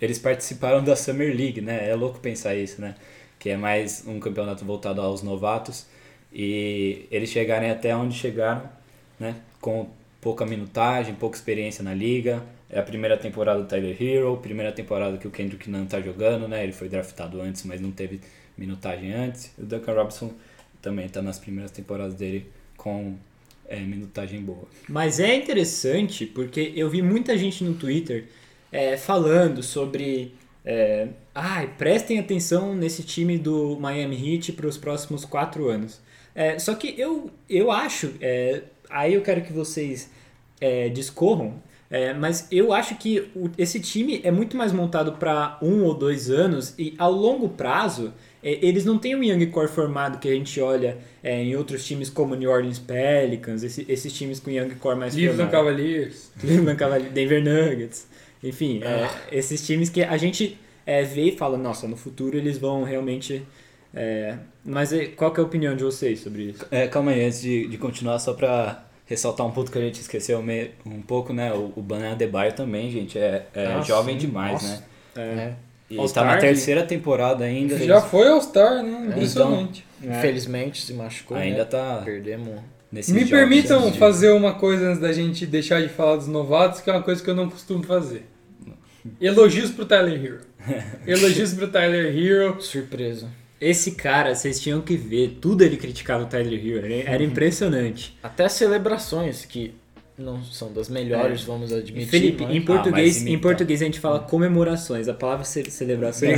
eles 0.00 0.18
participaram 0.18 0.82
da 0.82 0.96
Summer 0.96 1.34
League, 1.34 1.60
né? 1.60 1.88
É 1.88 1.94
louco 1.94 2.18
pensar 2.18 2.54
isso, 2.54 2.80
né? 2.80 2.96
Que 3.38 3.50
é 3.50 3.56
mais 3.56 4.04
um 4.06 4.18
campeonato 4.18 4.64
voltado 4.64 5.00
aos 5.00 5.22
novatos 5.22 5.86
e 6.32 7.06
eles 7.10 7.30
chegarem 7.30 7.70
até 7.70 7.94
onde 7.96 8.14
chegaram, 8.14 8.68
né? 9.18 9.36
Com 9.60 9.88
pouca 10.20 10.44
minutagem, 10.44 11.14
pouca 11.14 11.36
experiência 11.36 11.82
na 11.82 11.94
liga. 11.94 12.42
É 12.68 12.80
a 12.80 12.82
primeira 12.82 13.16
temporada 13.16 13.60
do 13.60 13.68
Tyler 13.68 13.96
Hero, 14.00 14.36
primeira 14.38 14.72
temporada 14.72 15.16
que 15.16 15.28
o 15.28 15.30
Kendrick 15.30 15.70
Nunn 15.70 15.86
tá 15.86 16.00
jogando, 16.00 16.48
né? 16.48 16.64
Ele 16.64 16.72
foi 16.72 16.88
draftado 16.88 17.40
antes, 17.40 17.62
mas 17.62 17.80
não 17.80 17.92
teve 17.92 18.20
minutagem 18.58 19.12
antes. 19.12 19.52
O 19.56 19.62
Duncan 19.62 19.94
Robinson 19.94 20.32
também 20.82 21.08
tá 21.08 21.22
nas 21.22 21.38
primeiras 21.38 21.70
temporadas 21.70 22.14
dele 22.14 22.50
com 22.76 23.14
é, 23.68 23.80
minutagem 23.80 24.40
boa. 24.42 24.66
Mas 24.88 25.18
é 25.20 25.34
interessante 25.34 26.26
porque 26.26 26.72
eu 26.76 26.88
vi 26.88 27.02
muita 27.02 27.36
gente 27.36 27.64
no 27.64 27.74
Twitter 27.74 28.26
é, 28.72 28.96
falando 28.96 29.62
sobre. 29.62 30.34
É, 30.64 31.08
Ai, 31.34 31.70
prestem 31.78 32.18
atenção 32.18 32.74
nesse 32.74 33.02
time 33.02 33.38
do 33.38 33.76
Miami 33.78 34.34
Heat 34.34 34.52
para 34.52 34.66
os 34.66 34.76
próximos 34.76 35.24
quatro 35.24 35.68
anos. 35.68 36.00
É, 36.34 36.58
só 36.58 36.74
que 36.74 36.94
eu, 36.98 37.30
eu 37.48 37.70
acho. 37.70 38.14
é, 38.20 38.62
aí 38.90 39.14
eu 39.14 39.22
quero 39.22 39.42
que 39.42 39.52
vocês 39.52 40.10
é, 40.60 40.88
discorram. 40.88 41.62
é, 41.90 42.12
mas 42.14 42.48
eu 42.50 42.72
acho 42.72 42.96
que 42.96 43.30
o- 43.34 43.48
esse 43.56 43.78
time 43.80 44.20
é 44.24 44.30
muito 44.30 44.56
mais 44.56 44.72
montado 44.72 45.12
para 45.12 45.56
um 45.62 45.84
ou 45.84 45.94
dois 45.94 46.30
anos 46.30 46.74
e 46.78 46.94
ao 46.98 47.12
longo 47.12 47.48
prazo 47.50 48.12
eles 48.50 48.84
não 48.84 48.98
têm 48.98 49.14
um 49.16 49.22
young 49.22 49.46
core 49.46 49.68
formado 49.68 50.18
que 50.18 50.28
a 50.28 50.32
gente 50.32 50.60
olha 50.60 50.98
é, 51.22 51.42
em 51.42 51.56
outros 51.56 51.84
times 51.86 52.08
como 52.10 52.34
New 52.34 52.50
Orleans 52.50 52.78
Pelicans, 52.78 53.62
esse- 53.62 53.84
esses 53.88 54.12
times 54.12 54.38
com 54.40 54.50
young 54.50 54.70
core 54.76 54.98
mais 54.98 55.14
Cleveland 55.14 55.50
formado. 55.50 55.52
Cavaliers. 55.52 56.30
Cleveland 56.40 56.76
Cavaliers, 56.78 57.12
Denver 57.12 57.42
Nuggets. 57.42 58.06
Enfim, 58.44 58.80
é, 58.84 59.08
esses 59.36 59.66
times 59.66 59.88
que 59.90 60.02
a 60.02 60.16
gente 60.16 60.58
é, 60.86 61.02
vê 61.02 61.22
e 61.30 61.36
fala, 61.36 61.56
nossa, 61.58 61.88
no 61.88 61.96
futuro 61.96 62.36
eles 62.36 62.58
vão 62.58 62.84
realmente. 62.84 63.42
é, 63.94 64.36
mas 64.64 64.92
é, 64.92 65.06
qual 65.06 65.32
que 65.32 65.40
é 65.40 65.42
a 65.42 65.46
opinião 65.46 65.74
de 65.74 65.82
vocês 65.82 66.20
sobre 66.20 66.42
isso? 66.50 66.64
É, 66.70 66.86
calma 66.86 67.10
aí, 67.12 67.24
antes 67.24 67.40
de, 67.40 67.66
de 67.66 67.78
continuar, 67.78 68.18
só 68.18 68.34
pra 68.34 68.84
ressaltar 69.06 69.46
um 69.46 69.50
ponto 69.52 69.70
que 69.72 69.78
a 69.78 69.80
gente 69.80 70.00
esqueceu 70.00 70.38
um 70.84 71.00
pouco, 71.02 71.32
né? 71.32 71.52
O, 71.52 71.72
o 71.76 71.82
Bana 71.82 72.12
Adebayo 72.12 72.52
também, 72.52 72.90
gente, 72.90 73.16
é, 73.18 73.46
é 73.54 73.66
Ah, 73.66 73.80
jovem 73.80 74.16
demais, 74.16 74.54
nossa. 74.62 74.68
né? 74.76 74.82
É, 75.16 75.52
E 75.88 75.94
tá 75.96 76.00
All-Star, 76.02 76.26
na 76.26 76.36
terceira 76.38 76.82
temporada 76.84 77.44
ainda. 77.44 77.78
Já 77.78 78.00
foi 78.00 78.26
All-Star, 78.28 78.82
né? 78.82 79.02
É, 79.04 79.06
Impressionante. 79.10 79.84
é. 80.02 80.18
Infelizmente 80.18 80.82
se 80.82 80.92
machucou. 80.92 81.36
Ainda 81.36 81.58
né? 81.58 81.64
tá 81.64 82.02
Perdemos. 82.04 82.60
nesse 82.90 83.12
Me 83.12 83.24
permitam 83.24 83.92
fazer 83.92 84.30
uma 84.30 84.54
coisa 84.54 84.88
antes 84.88 85.00
da 85.00 85.12
gente 85.12 85.46
deixar 85.46 85.80
de 85.82 85.88
falar 85.88 86.16
dos 86.16 86.26
novatos, 86.26 86.80
que 86.80 86.90
é 86.90 86.92
uma 86.92 87.02
coisa 87.02 87.22
que 87.22 87.30
eu 87.30 87.34
não 87.36 87.48
costumo 87.48 87.82
fazer. 87.84 88.26
Elogios 89.20 89.70
pro 89.70 89.84
Tyler 89.84 90.24
Hero. 90.24 90.40
Elogios 91.06 91.54
pro 91.54 91.68
Tyler 91.68 92.16
Hero. 92.16 92.60
Surpresa. 92.60 93.28
Esse 93.60 93.92
cara, 93.92 94.34
vocês 94.34 94.60
tinham 94.60 94.80
que 94.82 94.96
ver, 94.96 95.38
tudo 95.40 95.62
ele 95.62 95.76
criticava 95.76 96.24
o 96.24 96.26
Tyler 96.26 96.60
Hero, 96.66 96.84
era- 96.84 97.10
era 97.14 97.22
impressionante. 97.22 98.18
Até 98.22 98.48
celebrações 98.48 99.44
que 99.46 99.74
não 100.18 100.42
são 100.42 100.72
das 100.72 100.88
melhores, 100.88 101.42
vamos 101.44 101.70
E 101.70 101.74
admitir. 101.74 102.08
Felipe, 102.08 102.44
mas- 102.44 102.54
em 102.56 102.60
português, 102.62 103.18
mas 103.22 103.26
em 103.26 103.38
português 103.38 103.82
a 103.82 103.84
gente 103.84 104.00
fala 104.00 104.18
comemorações, 104.20 105.08
a 105.08 105.14
palavra 105.14 105.44
ce- 105.44 105.70
celebração. 105.70 106.28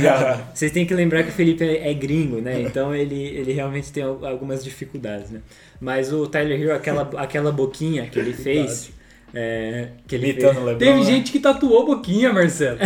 Vocês 0.53 0.71
têm 0.71 0.85
que 0.85 0.93
lembrar 0.93 1.23
que 1.23 1.29
o 1.29 1.33
Felipe 1.33 1.63
é, 1.63 1.89
é 1.89 1.93
gringo, 1.93 2.41
né? 2.41 2.61
Então 2.61 2.93
ele, 2.93 3.15
ele 3.21 3.53
realmente 3.53 3.91
tem 3.91 4.03
al- 4.03 4.25
algumas 4.25 4.63
dificuldades, 4.63 5.29
né? 5.31 5.39
Mas 5.79 6.11
o 6.11 6.27
Tyler 6.27 6.59
Hero, 6.61 6.73
aquela, 6.75 7.09
aquela 7.17 7.51
boquinha 7.53 8.05
que 8.07 8.19
ele 8.19 8.33
fez, 8.33 8.91
é, 9.33 9.89
que 10.05 10.15
ele 10.15 10.33
fez, 10.33 10.43
LeBron. 10.55 10.75
Teve 10.77 10.99
né? 10.99 11.05
gente 11.05 11.31
que 11.31 11.39
tatuou 11.39 11.85
boquinha, 11.85 12.33
Marcelo. 12.33 12.79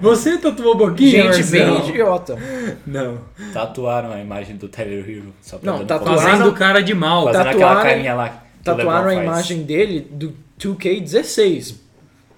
Você 0.00 0.38
tatuou 0.38 0.76
boquinha, 0.76 1.32
Gente 1.32 1.50
bem 1.50 1.66
Marcelo? 1.66 1.88
idiota. 1.88 2.38
não. 2.86 3.18
Tatuaram 3.52 4.12
a 4.12 4.20
imagem 4.20 4.56
do 4.56 4.68
Tyler 4.68 5.04
Hero. 5.10 5.34
Só 5.42 5.58
pra 5.58 5.72
Não, 5.72 5.84
tatuaram-. 5.84 6.18
Fazendo 6.22 6.52
cara 6.52 6.80
de 6.80 6.94
mal. 6.94 7.24
Fazendo 7.24 7.40
aquela 7.48 7.52
tatuaram- 7.58 7.82
carinha 7.82 8.14
lá. 8.14 8.44
Tatuaram 8.64 9.08
a 9.08 9.14
imagem 9.14 9.62
dele 9.62 10.00
do 10.10 10.34
2K16. 10.58 11.74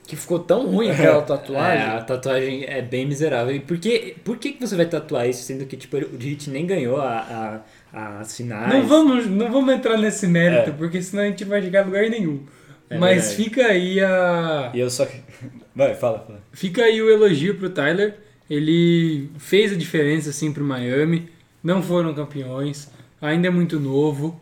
Que 0.06 0.16
ficou 0.16 0.38
tão 0.40 0.66
ruim 0.66 0.90
aquela 0.90 1.18
É, 1.18 1.22
tatuagem. 1.22 1.84
a 1.86 2.00
tatuagem 2.02 2.64
é 2.66 2.82
bem 2.82 3.06
miserável. 3.06 3.54
E 3.54 3.60
por 3.60 3.78
que, 3.78 4.16
por 4.24 4.36
que 4.36 4.56
você 4.60 4.76
vai 4.76 4.86
tatuar 4.86 5.28
isso, 5.28 5.42
sendo 5.42 5.64
que 5.64 5.76
tipo, 5.76 5.96
o 5.96 6.16
Hit 6.18 6.50
nem 6.50 6.66
ganhou 6.66 7.00
a, 7.00 7.62
a, 7.92 8.18
as 8.20 8.36
finais? 8.36 8.72
Não 8.72 8.86
vamos, 8.86 9.26
não 9.26 9.50
vamos 9.50 9.72
entrar 9.74 9.96
nesse 9.96 10.26
mérito, 10.26 10.70
É. 10.70 10.72
porque 10.72 11.00
senão 11.00 11.22
a 11.22 11.26
gente 11.26 11.44
vai 11.44 11.62
chegar 11.62 11.82
a 11.82 11.86
lugar 11.86 12.10
nenhum. 12.10 12.42
É 12.90 12.98
Mas 12.98 13.28
verdade. 13.28 13.36
fica 13.44 13.66
aí 13.68 14.00
a. 14.00 14.70
E 14.74 14.80
eu 14.80 14.90
só. 14.90 15.06
Vai, 15.74 15.94
fala, 15.94 16.18
fala. 16.18 16.40
Fica 16.52 16.82
aí 16.82 17.00
o 17.00 17.08
elogio 17.10 17.54
pro 17.54 17.70
Tyler. 17.70 18.16
Ele 18.50 19.30
fez 19.38 19.72
a 19.72 19.76
diferença 19.76 20.28
assim 20.28 20.52
pro 20.52 20.62
Miami. 20.62 21.30
Não 21.64 21.80
foram 21.82 22.12
campeões. 22.12 22.90
Ainda 23.22 23.46
é 23.48 23.50
muito 23.50 23.80
novo. 23.80 24.38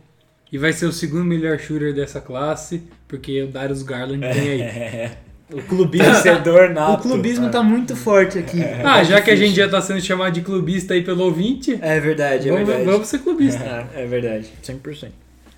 E 0.53 0.59
vai 0.59 0.73
ser 0.73 0.87
o 0.87 0.93
segundo 0.93 1.25
melhor 1.25 1.59
shooter 1.59 1.95
dessa 1.95 2.21
classe. 2.21 2.83
Porque 3.07 3.43
o 3.43 3.49
Darius 3.49 3.83
Garland 3.83 4.21
tem 4.21 4.51
aí. 4.51 5.11
O 5.53 5.61
clubismo, 5.63 6.13
o 6.13 6.69
nato. 6.73 7.03
clubismo 7.03 7.51
tá 7.51 7.61
muito 7.61 7.97
forte 7.97 8.39
aqui. 8.39 8.61
Ah, 8.85 9.03
já 9.03 9.21
que 9.21 9.33
a 9.33 9.35
gente 9.35 9.57
já 9.57 9.69
tá 9.69 9.81
sendo 9.81 10.01
chamado 10.01 10.33
de 10.33 10.43
clubista 10.43 10.95
aí 10.95 11.03
pelo 11.03 11.25
ouvinte, 11.25 11.77
É 11.83 11.99
verdade, 11.99 12.49
é 12.49 12.53
vamos, 12.53 12.69
verdade. 12.69 12.89
vamos 12.89 13.09
ser 13.09 13.19
clubista. 13.19 13.89
É, 13.93 14.03
é 14.03 14.07
verdade. 14.07 14.49
100%. 14.63 15.09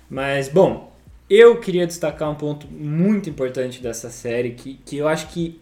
Mas, 0.09 0.49
bom, 0.49 0.91
eu 1.29 1.57
queria 1.59 1.85
destacar 1.85 2.27
um 2.31 2.33
ponto 2.33 2.65
muito 2.67 3.29
importante 3.29 3.83
dessa 3.83 4.09
série, 4.09 4.51
que, 4.53 4.79
que 4.83 4.97
eu 4.97 5.07
acho 5.07 5.27
que 5.27 5.59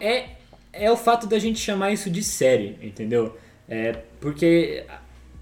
é, 0.00 0.24
é 0.72 0.90
o 0.90 0.96
fato 0.96 1.26
da 1.26 1.38
gente 1.38 1.58
chamar 1.60 1.92
isso 1.92 2.08
de 2.08 2.22
série, 2.22 2.78
entendeu? 2.82 3.36
É, 3.68 3.94
porque 4.20 4.84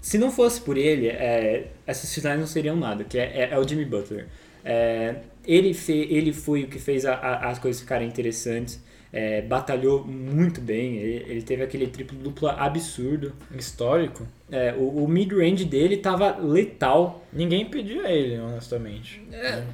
se 0.05 0.19
não 0.19 0.31
fosse 0.31 0.61
por 0.61 0.77
ele, 0.77 1.07
é, 1.07 1.67
essas 1.87 2.13
finais 2.13 2.39
não 2.39 2.45
seriam 2.45 2.75
nada, 2.75 3.03
que 3.03 3.17
é, 3.17 3.23
é- 3.41 3.49
é 3.53 3.57
o 3.57 3.67
Jimmy 3.67 3.85
Butler. 3.85 4.27
É, 4.63 5.15
ele, 5.43 5.73
fe, 5.73 5.93
ele 6.11 6.31
foi 6.31 6.63
o 6.63 6.67
que 6.67 6.77
fez 6.77 7.05
a- 7.07 7.15
a- 7.15 7.49
as 7.49 7.57
coisas 7.57 7.81
ficarem 7.81 8.07
interessantes, 8.07 8.79
é, 9.15 9.41
batalhou 9.41 10.03
muito 10.05 10.59
bem, 10.59 10.97
ele, 10.97 11.25
ele 11.31 11.41
teve 11.41 11.63
aquele 11.63 11.87
triplo-duplo 11.87 12.49
absurdo. 12.49 13.31
Histórico. 13.57 14.27
É, 14.51 14.75
o, 14.77 15.05
o 15.05 15.07
mid-range 15.07 15.63
dele 15.63 15.95
tava 15.95 16.35
letal, 16.37 17.25
Ninguém 17.31 17.65
pedia 17.65 18.09
ele, 18.09 18.37
honestamente. 18.39 19.21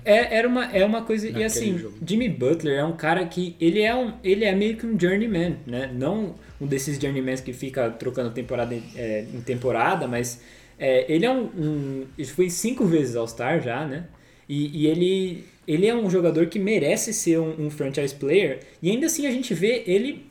É, 0.05 0.37
era 0.37 0.47
uma, 0.47 0.65
é 0.71 0.85
uma 0.85 1.01
coisa. 1.01 1.25
E 1.27 1.31
Naquele 1.31 1.45
assim, 1.45 1.77
jogo. 1.77 1.95
Jimmy 2.05 2.29
Butler 2.29 2.79
é 2.79 2.83
um 2.83 2.95
cara 2.95 3.25
que. 3.25 3.55
Ele 3.59 3.81
é, 3.81 3.95
um, 3.95 4.13
ele 4.23 4.45
é 4.45 4.53
meio 4.53 4.77
que 4.77 4.85
um 4.85 4.99
journeyman, 4.99 5.57
né? 5.65 5.91
Não 5.91 6.35
um 6.59 6.67
desses 6.67 6.99
journeymans 6.99 7.41
que 7.41 7.51
fica 7.51 7.89
trocando 7.89 8.29
temporada 8.29 8.75
em, 8.75 8.83
é, 8.95 9.25
em 9.33 9.41
temporada, 9.41 10.07
mas 10.07 10.41
é, 10.77 11.11
ele 11.11 11.25
é 11.25 11.31
um, 11.31 11.43
um. 11.43 12.05
Ele 12.15 12.27
foi 12.27 12.47
cinco 12.49 12.85
vezes 12.85 13.15
All-Star 13.15 13.59
já, 13.59 13.85
né? 13.85 14.05
E, 14.51 14.81
e 14.81 14.87
ele, 14.87 15.45
ele 15.65 15.87
é 15.87 15.95
um 15.95 16.09
jogador 16.09 16.47
que 16.47 16.59
merece 16.59 17.13
ser 17.13 17.39
um, 17.39 17.67
um 17.67 17.69
franchise 17.71 18.13
player. 18.13 18.59
E 18.83 18.91
ainda 18.91 19.05
assim 19.05 19.25
a 19.25 19.31
gente 19.31 19.53
vê 19.53 19.83
ele 19.87 20.25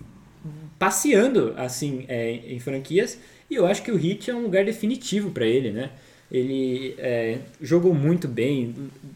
passeando 0.78 1.54
assim 1.56 2.04
é, 2.06 2.32
em 2.32 2.60
franquias 2.60 3.18
e 3.48 3.54
eu 3.54 3.66
acho 3.66 3.82
que 3.82 3.90
o 3.90 3.98
Heat 3.98 4.30
é 4.30 4.34
um 4.34 4.42
lugar 4.42 4.62
definitivo 4.62 5.30
para 5.30 5.46
ele, 5.46 5.70
né? 5.72 5.92
Ele 6.30 6.94
é, 6.98 7.38
jogou 7.62 7.94
muito 7.94 8.28
bem, 8.28 8.74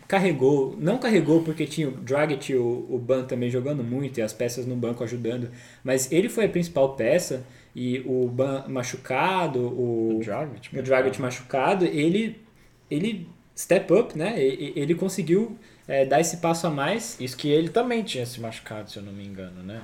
carregou, 0.09 0.75
não 0.81 0.97
carregou 0.97 1.43
porque 1.43 1.67
tinha 1.67 1.89
o 1.89 1.93
Dragic 1.93 2.51
e 2.51 2.57
o, 2.57 2.87
o 2.89 2.99
Ban 2.99 3.25
também 3.25 3.51
jogando 3.51 3.85
muito 3.85 4.19
e 4.19 4.23
as 4.23 4.33
peças 4.33 4.65
no 4.67 4.75
banco 4.75 5.05
ajudando, 5.05 5.51
mas 5.85 6.11
ele 6.11 6.31
foi 6.31 6.47
a 6.47 6.49
principal 6.49 6.97
peça 6.97 7.47
e 7.77 8.03
o 8.07 8.27
Ban 8.27 8.65
machucado, 8.69 9.61
o, 9.61 10.19
o 10.19 10.83
Dragic 10.83 11.21
machucado, 11.21 11.85
ele, 11.85 12.37
ele 12.91 13.29
step 13.57 13.93
up, 13.93 14.17
né? 14.19 14.35
E- 14.43 14.73
e- 14.77 14.81
Ele 14.81 14.95
conseguiu 14.95 15.57
é, 15.87 16.05
dar 16.07 16.21
esse 16.21 16.39
passo 16.39 16.67
a 16.67 16.71
mais 16.71 17.17
Isso 17.21 17.37
que 17.37 17.49
ele 17.49 17.69
também 17.69 18.03
tinha 18.03 18.25
se 18.25 18.41
machucado, 18.41 18.91
se 18.91 18.97
eu 18.99 19.03
não 19.03 19.13
me 19.13 19.25
engano, 19.27 19.63
né? 19.63 19.83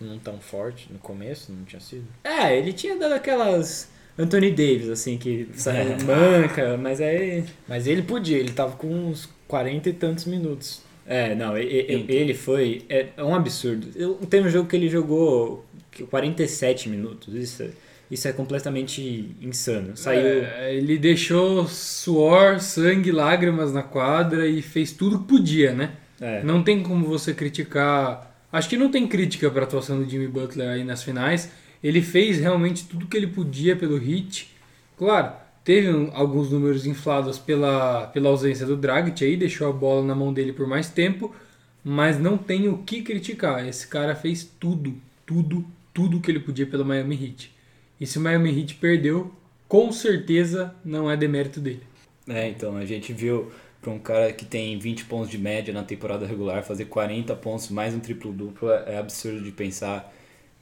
Não 0.00 0.18
tão 0.18 0.38
forte 0.38 0.88
no 0.92 0.98
começo, 0.98 1.52
não 1.52 1.64
tinha 1.64 1.80
sido. 1.80 2.04
É, 2.24 2.56
ele 2.56 2.72
tinha 2.72 2.96
dado 2.96 3.12
aquelas 3.12 3.88
Anthony 4.18 4.50
Davis, 4.50 4.88
assim, 4.88 5.18
que 5.18 5.48
saiu 5.54 5.96
manca, 6.04 6.76
mas 6.76 7.00
aí. 7.00 7.44
Mas 7.68 7.86
ele 7.86 8.02
podia, 8.02 8.38
ele 8.38 8.52
tava 8.52 8.76
com 8.76 8.86
uns 8.88 9.28
40 9.48 9.88
e 9.90 9.92
tantos 9.92 10.24
minutos. 10.24 10.82
É, 11.06 11.34
não, 11.34 11.58
e- 11.58 11.64
e- 11.64 12.06
ele 12.08 12.32
foi. 12.34 12.84
É 12.88 13.08
é 13.16 13.24
um 13.24 13.34
absurdo. 13.34 13.88
Eu, 13.96 14.14
tem 14.28 14.42
um 14.42 14.48
jogo 14.48 14.68
que 14.68 14.76
ele 14.76 14.88
jogou 14.88 15.64
47 16.08 16.88
minutos. 16.88 17.34
Isso, 17.34 17.62
é- 17.64 17.70
isso 18.10 18.26
é 18.28 18.32
completamente 18.32 19.36
insano. 19.40 19.96
Saiu. 19.96 20.42
É, 20.44 20.74
ele 20.74 20.98
deixou 20.98 21.66
suor, 21.68 22.60
sangue, 22.60 23.12
lágrimas 23.12 23.72
na 23.72 23.82
quadra 23.82 24.46
e 24.46 24.60
fez 24.62 24.92
tudo 24.92 25.20
que 25.20 25.28
podia, 25.28 25.72
né? 25.72 25.92
É, 26.20 26.42
Não 26.42 26.62
tem 26.62 26.82
como 26.82 27.06
você 27.06 27.32
criticar. 27.32 28.28
Acho 28.52 28.68
que 28.68 28.76
não 28.76 28.90
tem 28.90 29.06
crítica 29.06 29.48
para 29.50 29.62
a 29.62 29.64
atuação 29.64 30.02
do 30.02 30.08
Jimmy 30.10 30.26
Butler 30.28 30.68
aí 30.68 30.84
nas 30.84 31.02
finais. 31.02 31.50
Ele 31.82 32.02
fez 32.02 32.38
realmente 32.38 32.84
tudo 32.86 33.06
que 33.06 33.16
ele 33.16 33.28
podia 33.28 33.74
pelo 33.76 33.96
hit. 33.96 34.50
Claro, 34.98 35.32
teve 35.64 35.88
um- 35.90 36.10
alguns 36.12 36.50
números 36.50 36.84
inflados 36.86 37.38
pela, 37.38 38.08
pela 38.08 38.28
ausência 38.28 38.66
do 38.66 38.76
Dragic 38.76 39.24
aí, 39.24 39.36
deixou 39.36 39.68
a 39.68 39.72
bola 39.72 40.04
na 40.04 40.14
mão 40.14 40.32
dele 40.32 40.52
por 40.52 40.66
mais 40.66 40.90
tempo, 40.90 41.34
mas 41.82 42.18
não 42.18 42.36
tem 42.36 42.68
o 42.68 42.78
que 42.78 43.00
criticar. 43.02 43.66
Esse 43.66 43.86
cara 43.86 44.14
fez 44.14 44.44
tudo, 44.58 44.94
tudo, 45.24 45.64
tudo 45.94 46.20
que 46.20 46.30
ele 46.30 46.40
podia 46.40 46.66
pelo 46.66 46.84
Miami 46.84 47.14
Heat. 47.14 47.54
E 48.00 48.06
se 48.06 48.18
o 48.18 48.20
Miami 48.20 48.58
Heat 48.58 48.76
perdeu, 48.76 49.30
com 49.68 49.92
certeza 49.92 50.74
não 50.84 51.10
é 51.10 51.16
demérito 51.16 51.60
dele. 51.60 51.82
É, 52.28 52.48
então, 52.48 52.76
a 52.76 52.84
gente 52.86 53.12
viu 53.12 53.52
para 53.80 53.90
um 53.90 53.98
cara 53.98 54.32
que 54.32 54.44
tem 54.44 54.78
20 54.78 55.04
pontos 55.04 55.30
de 55.30 55.38
média 55.38 55.72
na 55.72 55.82
temporada 55.82 56.26
regular 56.26 56.62
fazer 56.62 56.86
40 56.86 57.34
pontos 57.36 57.68
mais 57.70 57.94
um 57.94 58.00
triplo-duplo 58.00 58.70
é 58.70 58.94
é 58.94 58.98
absurdo 58.98 59.42
de 59.42 59.52
pensar. 59.52 60.12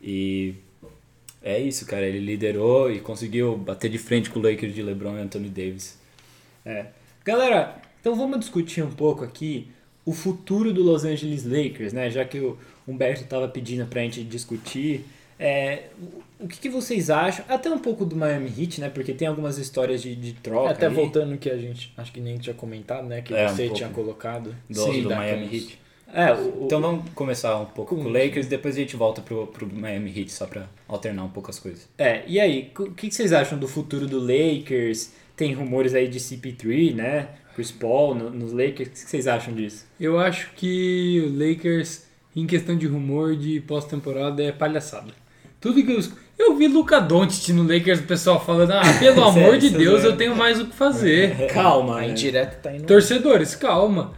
E 0.01 0.55
é 1.43 1.59
isso, 1.59 1.87
cara. 1.87 2.07
Ele 2.07 2.21
liderou 2.21 2.91
e 2.91 3.01
conseguiu 3.01 3.57
bater 3.57 3.91
de 3.91 3.99
frente 3.99 4.31
com 4.31 4.39
o 4.39 4.43
Lakers 4.43 4.75
de 4.75 4.83
LeBron 4.83 5.17
e 5.17 5.21
Anthony 5.21 5.49
Davis. 5.49 5.99
é. 6.65 6.87
Galera, 7.25 7.77
então 8.01 8.15
vamos 8.15 8.41
discutir 8.41 8.83
um 8.83 8.91
pouco 8.91 9.23
aqui 9.23 9.69
o 10.05 10.15
futuro 10.15 10.73
do 10.73 10.83
Los 10.83 11.05
Angeles 11.05 11.45
Lakers, 11.45 11.93
né? 11.93 12.09
Já 12.09 12.25
que 12.25 12.39
o 12.39 12.57
Humberto 12.87 13.23
estava 13.23 13.47
pedindo 13.47 13.87
pra 13.87 14.01
gente 14.01 14.25
discutir. 14.25 15.05
É, 15.39 15.85
o- 16.41 16.47
que, 16.49 16.59
que 16.59 16.69
vocês 16.69 17.11
acham? 17.11 17.45
Até 17.49 17.71
um 17.71 17.79
pouco 17.79 18.05
do 18.05 18.17
Miami 18.17 18.53
Heat, 18.59 18.81
né? 18.81 18.89
Porque 18.89 19.13
tem 19.13 19.29
algumas 19.29 19.59
histórias 19.59 20.03
de, 20.03 20.15
de 20.17 20.33
troca. 20.35 20.71
Até 20.71 20.87
ali. 20.87 20.95
voltando 20.95 21.37
que 21.39 21.49
a 21.51 21.57
gente, 21.57 21.93
acho 21.97 22.11
que 22.13 22.21
nem 22.21 22.39
tinha 22.39 22.55
comentado, 22.55 23.07
né? 23.07 23.21
Que 23.23 23.35
É, 23.35 23.47
um 23.47 23.49
você 23.51 23.63
pouco. 23.65 23.77
tinha 23.77 23.89
colocado. 23.91 24.55
Do, 24.69 24.81
Sim, 24.81 25.03
do 25.03 25.11
Miami. 25.11 25.45
Heat. 25.55 25.79
É, 26.13 26.33
o, 26.33 26.63
o- 26.63 26.65
Então 26.65 26.81
vamos 26.81 27.05
começar 27.15 27.59
um 27.61 27.67
pouco 27.67 27.95
Com 27.95 28.03
o 28.03 28.09
Lakers 28.09 28.47
e 28.47 28.49
depois 28.49 28.75
a 28.77 28.79
gente 28.81 28.97
volta 28.97 29.21
pro, 29.21 29.47
pro 29.49 29.67
Miami 29.73 30.11
Heat, 30.19 30.33
só 30.33 30.47
pra 30.47 30.67
alternar 30.89 31.23
um 31.25 31.29
pouco 31.29 31.51
as 31.51 31.59
coisas. 31.59 31.89
É, 31.99 32.23
e 32.27 32.41
aí, 32.41 32.73
o 32.79 32.93
que, 32.93 33.09
que 33.09 33.15
vocês 33.15 33.33
acham 33.33 33.59
do 33.59 33.69
futuro 33.69 34.07
do 34.07 34.19
Lakers? 34.19 35.13
Tem 35.37 35.53
rumores 35.53 35.95
aí 35.95 36.09
de 36.09 36.19
CP3, 36.19 36.95
né? 36.95 37.29
Chris 37.55 37.71
Paul 37.71 38.15
no- 38.15 38.31
nos 38.31 38.53
Lakers. 38.53 38.89
O 38.89 38.93
que 38.93 38.99
vocês 39.01 39.27
acham 39.27 39.53
disso? 39.55 39.87
Eu 40.01 40.19
acho 40.19 40.51
que 40.57 41.23
o 41.27 41.33
Lakers, 41.49 42.05
em 42.35 42.47
questão 42.47 42.77
de 42.77 42.87
rumor 42.87 43.37
de 43.37 43.61
pós-temporada 43.61 44.43
é 44.43 44.51
palhaçada. 44.53 45.13
Tudo 45.61 45.83
que 45.83 45.93
eu 45.93 46.01
eu 46.39 46.55
vi 46.57 46.69
Luca 46.69 47.01
Doncic 47.01 47.53
no 47.53 47.65
Lakers, 47.65 47.99
o 48.01 48.05
pessoal 48.05 48.45
falando: 48.45 48.71
"Ah, 48.71 48.83
pelo 49.01 49.23
amor 49.27 49.59
de 49.59 49.67
é 49.67 49.71
Deus, 49.71 50.05
eu 50.05 50.17
tenho 50.17 50.37
mais 50.37 50.61
o 50.61 50.67
que 50.67 50.75
fazer". 50.77 51.49
Calma, 51.53 51.97
A 51.99 52.01
né? 52.03 52.11
indireta 52.11 52.57
tá 52.63 52.73
indo. 52.73 52.85
Torcedores, 52.87 53.55
calma. 53.57 54.13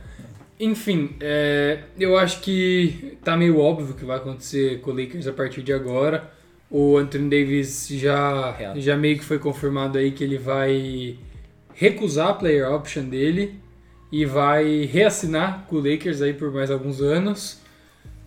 Enfim, 0.58 1.16
é, 1.20 1.78
eu 1.98 2.18
acho 2.18 2.40
que 2.40 3.16
tá 3.24 3.34
meio 3.34 3.58
óbvio 3.58 3.92
o 3.92 3.94
que 3.94 4.04
vai 4.04 4.18
acontecer 4.18 4.80
com 4.80 4.90
o 4.90 4.94
Lakers 4.94 5.26
a 5.26 5.32
partir 5.32 5.62
de 5.62 5.72
agora. 5.72 6.30
O 6.70 6.98
Anthony 6.98 7.30
Davis 7.30 7.88
já, 7.88 8.52
Real. 8.52 8.78
já 8.78 8.96
meio 8.96 9.16
que 9.18 9.24
foi 9.24 9.38
confirmado 9.38 9.96
aí 9.96 10.10
que 10.12 10.22
ele 10.22 10.36
vai 10.36 11.16
recusar 11.74 12.28
a 12.28 12.34
player 12.34 12.70
option 12.70 13.04
dele 13.04 13.54
e 14.12 14.26
vai 14.26 14.84
reassinar 14.84 15.64
com 15.68 15.76
o 15.76 15.78
Lakers 15.90 16.20
aí 16.20 16.34
por 16.34 16.52
mais 16.52 16.70
alguns 16.70 17.00
anos. 17.00 17.58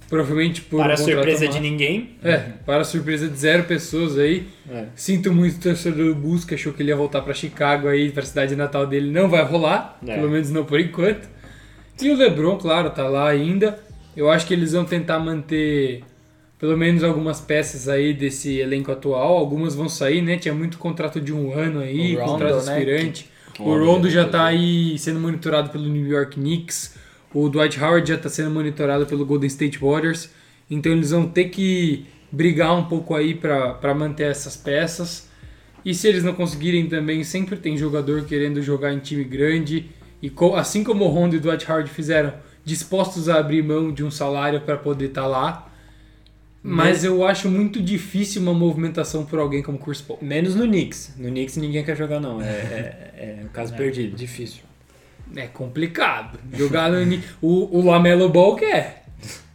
Provavelmente 0.09 0.61
por 0.61 0.77
Para 0.83 0.93
um 0.93 0.97
surpresa 0.97 1.47
de 1.47 1.59
ninguém. 1.59 2.17
É, 2.23 2.37
para 2.65 2.81
a 2.81 2.83
surpresa 2.83 3.27
de 3.27 3.35
zero 3.37 3.63
pessoas 3.63 4.17
aí. 4.17 4.47
É. 4.69 4.85
Sinto 4.95 5.33
muito 5.33 5.57
o 5.57 5.61
torcedor 5.61 6.13
do 6.13 6.15
Bulls 6.15 6.45
que 6.45 6.53
achou 6.53 6.71
que 6.71 6.83
ele 6.83 6.89
ia 6.89 6.95
voltar 6.95 7.21
para 7.21 7.33
Chicago 7.33 7.87
aí, 7.87 8.11
para 8.11 8.21
a 8.23 8.25
cidade 8.25 8.55
natal 8.55 8.85
dele. 8.85 9.09
Não 9.09 9.27
vai 9.29 9.43
rolar, 9.43 9.97
É. 10.05 10.15
pelo 10.15 10.29
menos 10.29 10.51
não 10.51 10.65
por 10.65 10.79
enquanto. 10.79 11.27
E 12.01 12.09
o 12.09 12.15
LeBron, 12.15 12.57
claro, 12.57 12.89
tá 12.89 13.07
lá 13.07 13.29
ainda. 13.29 13.79
Eu 14.15 14.29
acho 14.29 14.45
que 14.45 14.53
eles 14.53 14.73
vão 14.73 14.85
tentar 14.85 15.19
manter 15.19 16.03
pelo 16.59 16.77
menos 16.77 17.03
algumas 17.03 17.41
peças 17.41 17.89
aí 17.89 18.13
desse 18.13 18.57
elenco 18.59 18.91
atual. 18.91 19.37
Algumas 19.37 19.75
vão 19.75 19.89
sair, 19.89 20.21
né? 20.21 20.37
Tinha 20.37 20.53
muito 20.53 20.77
contrato 20.77 21.19
de 21.19 21.33
um 21.33 21.53
ano 21.53 21.79
aí, 21.79 22.15
Rondo, 22.15 22.31
contrato 22.31 22.65
né, 22.65 22.71
aspirante. 22.73 23.29
O 23.59 23.77
Rondo 23.77 24.09
já 24.09 24.27
tá 24.27 24.45
aí 24.45 24.97
sendo 24.97 25.19
monitorado 25.19 25.69
pelo 25.69 25.87
New 25.87 26.07
York 26.07 26.35
Knicks. 26.35 26.95
O 27.33 27.49
Dwight 27.49 27.79
Howard 27.81 28.07
já 28.07 28.17
tá 28.17 28.29
sendo 28.29 28.51
monitorado 28.51 29.05
pelo 29.05 29.25
Golden 29.25 29.47
State 29.47 29.77
Warriors. 29.79 30.29
Então 30.69 30.91
eles 30.91 31.11
vão 31.11 31.27
ter 31.27 31.45
que 31.45 32.05
brigar 32.31 32.73
um 32.77 32.85
pouco 32.85 33.15
aí 33.15 33.33
para 33.35 33.93
manter 33.95 34.23
essas 34.29 34.55
peças. 34.55 35.29
E 35.85 35.93
se 35.93 36.07
eles 36.07 36.23
não 36.23 36.33
conseguirem 36.33 36.87
também, 36.87 37.23
sempre 37.23 37.57
tem 37.57 37.77
jogador 37.77 38.23
querendo 38.25 38.61
jogar 38.61 38.93
em 38.93 38.99
time 38.99 39.23
grande. 39.23 39.89
E 40.21 40.29
co- 40.29 40.55
assim 40.55 40.83
como 40.83 41.03
o 41.05 41.09
Rondo 41.09 41.35
e 41.35 41.37
o 41.37 41.41
Dwight 41.41 41.69
Howard 41.69 41.89
fizeram, 41.89 42.33
dispostos 42.63 43.27
a 43.27 43.39
abrir 43.39 43.61
mão 43.63 43.91
de 43.91 44.03
um 44.03 44.09
salário 44.11 44.61
para 44.61 44.77
poder 44.77 45.07
estar 45.07 45.27
lá. 45.27 45.69
Mas 46.65 47.03
eu 47.03 47.25
acho 47.27 47.49
muito 47.49 47.81
difícil 47.81 48.41
uma 48.41 48.53
movimentação 48.53 49.25
por 49.25 49.37
alguém 49.37 49.61
como 49.61 49.77
Chris 49.77 49.99
Paul. 49.99 50.17
Menos 50.21 50.55
no 50.55 50.63
Knicks. 50.65 51.13
No 51.17 51.27
Knicks 51.27 51.57
ninguém 51.57 51.83
quer 51.83 51.97
jogar, 51.97 52.21
não. 52.21 52.41
É, 52.41 52.45
é, 52.45 53.37
é 53.41 53.43
um 53.43 53.49
caso 53.49 53.75
perdido. 53.75 54.15
Difícil. 54.15 54.61
É 55.35 55.47
complicado. 55.47 56.39
Jogar 56.53 56.91
no 56.91 57.03
Ni- 57.05 57.23
o, 57.41 57.79
o 57.79 57.85
Lamelo 57.85 58.29
Ball 58.29 58.55
quer. 58.55 59.05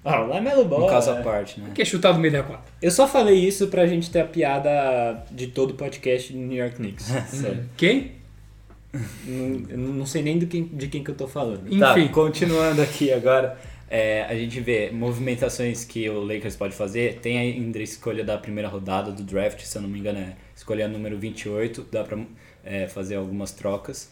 Ah, 0.05 0.23
o 0.23 0.29
Lamelo 0.29 0.65
Ball. 0.65 0.87
Um 0.87 0.89
caso 0.89 1.11
é- 1.11 1.19
à 1.19 1.23
parte, 1.23 1.61
né? 1.61 1.71
Quer 1.75 1.85
chutar 1.85 2.13
do 2.13 2.19
meio 2.19 2.33
da 2.33 2.43
quadra. 2.43 2.65
Eu 2.81 2.91
só 2.91 3.07
falei 3.07 3.37
isso 3.37 3.69
pra 3.69 3.87
gente 3.87 4.11
ter 4.11 4.21
a 4.21 4.25
piada 4.25 5.25
de 5.31 5.49
todo 5.49 5.73
o 5.73 5.75
podcast 5.75 6.33
do 6.33 6.39
New 6.39 6.57
York 6.57 6.77
Knicks. 6.77 7.05
Sério. 7.29 7.69
Quem? 7.77 8.13
não, 9.25 9.65
eu 9.69 9.79
não 9.79 10.07
sei 10.07 10.23
nem 10.23 10.39
do 10.39 10.47
quem, 10.47 10.65
de 10.65 10.89
quem 10.89 11.05
que 11.05 11.11
eu 11.11 11.15
tô 11.15 11.29
falando. 11.29 11.67
Enfim. 11.67 11.79
Tá, 11.79 11.95
continuando 12.09 12.81
aqui 12.81 13.13
agora, 13.13 13.59
é, 13.91 14.23
a 14.25 14.35
gente 14.35 14.59
vê 14.61 14.91
movimentações 14.91 15.85
que 15.85 16.09
o 16.09 16.21
Lakers 16.25 16.57
pode 16.57 16.75
fazer. 16.75 17.19
Tem 17.21 17.39
ainda 17.39 17.79
a 17.79 17.83
escolha 17.83 18.25
da 18.25 18.39
primeira 18.39 18.69
rodada 18.69 19.13
do 19.13 19.23
draft, 19.23 19.61
se 19.61 19.77
eu 19.77 19.83
não 19.83 19.89
me 19.89 19.99
engano, 19.99 20.19
é 20.19 20.33
escolha 20.57 20.89
número 20.89 21.19
28. 21.19 21.87
Dá 21.93 22.03
pra 22.03 22.19
é, 22.65 22.87
fazer 22.87 23.17
algumas 23.17 23.53
trocas. 23.53 24.11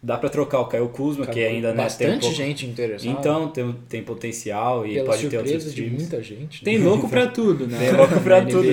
Dá 0.00 0.16
pra 0.16 0.28
trocar 0.28 0.60
o 0.60 0.66
Caio 0.66 0.88
Kuzma, 0.90 1.26
que 1.26 1.44
ainda 1.44 1.68
né, 1.68 1.74
tem 1.74 1.80
um 1.80 1.84
Bastante 1.84 2.20
pouco- 2.20 2.36
gente 2.36 2.64
interessada. 2.66 3.10
Então, 3.18 3.48
tem, 3.48 3.74
tem 3.88 4.02
potencial 4.02 4.86
e 4.86 4.94
pela 4.94 5.06
pode 5.06 5.28
ter 5.28 5.38
outros 5.38 5.74
de 5.74 5.82
times. 5.82 6.02
muita 6.02 6.22
gente. 6.22 6.62
Tem 6.62 6.78
louco 6.78 7.08
pra 7.08 7.26
tudo, 7.26 7.66
né? 7.66 7.78
Tem 7.80 7.92
louco 7.92 8.20
pra 8.20 8.40
Na 8.42 8.46
tudo. 8.48 8.68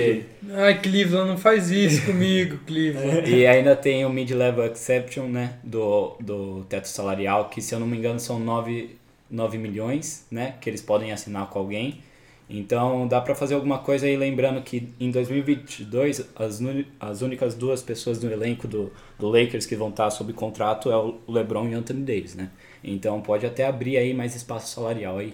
Ai, 0.54 0.80
Cleveland, 0.80 1.28
não 1.30 1.38
faz 1.38 1.72
isso 1.72 2.06
comigo, 2.06 2.60
Cleveland. 2.68 3.24
E 3.34 3.48
ainda 3.48 3.76
tem 3.76 4.06
o 4.06 4.10
mid-level 4.12 4.66
exception, 4.72 5.26
né, 5.28 5.54
do, 5.64 6.16
do 6.20 6.64
teto 6.70 6.88
salarial, 6.88 7.50
que 7.50 7.60
se 7.60 7.74
eu 7.74 7.80
não 7.80 7.88
me 7.88 7.98
engano 7.98 8.20
são 8.20 8.40
9, 8.40 8.92
9 9.30 9.58
milhões, 9.58 10.28
né, 10.30 10.54
que 10.62 10.70
eles 10.70 10.82
podem 10.82 11.12
assinar 11.12 11.50
com 11.50 11.58
alguém. 11.58 12.02
Então 12.50 13.08
dá 13.08 13.20
pra 13.20 13.34
fazer 13.34 13.56
alguma 13.56 13.80
coisa 13.80 14.06
aí, 14.06 14.16
lembrando 14.16 14.62
que 14.62 14.94
em 15.00 15.10
2022 15.10 16.28
as, 16.36 16.62
as 17.00 17.22
únicas 17.22 17.56
duas 17.56 17.82
pessoas 17.82 18.20
do 18.20 18.32
elenco 18.32 18.68
do, 18.68 18.92
do 19.18 19.28
Lakers 19.30 19.66
que 19.66 19.76
vão 19.76 19.90
estar 19.90 20.12
sob 20.12 20.32
contrato 20.34 20.92
é 20.92 20.96
o 20.96 21.20
LeBron 21.28 21.70
e 21.70 21.76
o 21.76 21.78
Anthony 21.80 22.04
Davis, 22.04 22.36
né. 22.36 22.52
Então 22.84 23.20
pode 23.22 23.46
até 23.46 23.66
abrir 23.66 23.98
aí 23.98 24.14
mais 24.14 24.36
espaço 24.36 24.74
salarial 24.74 25.18
aí 25.18 25.34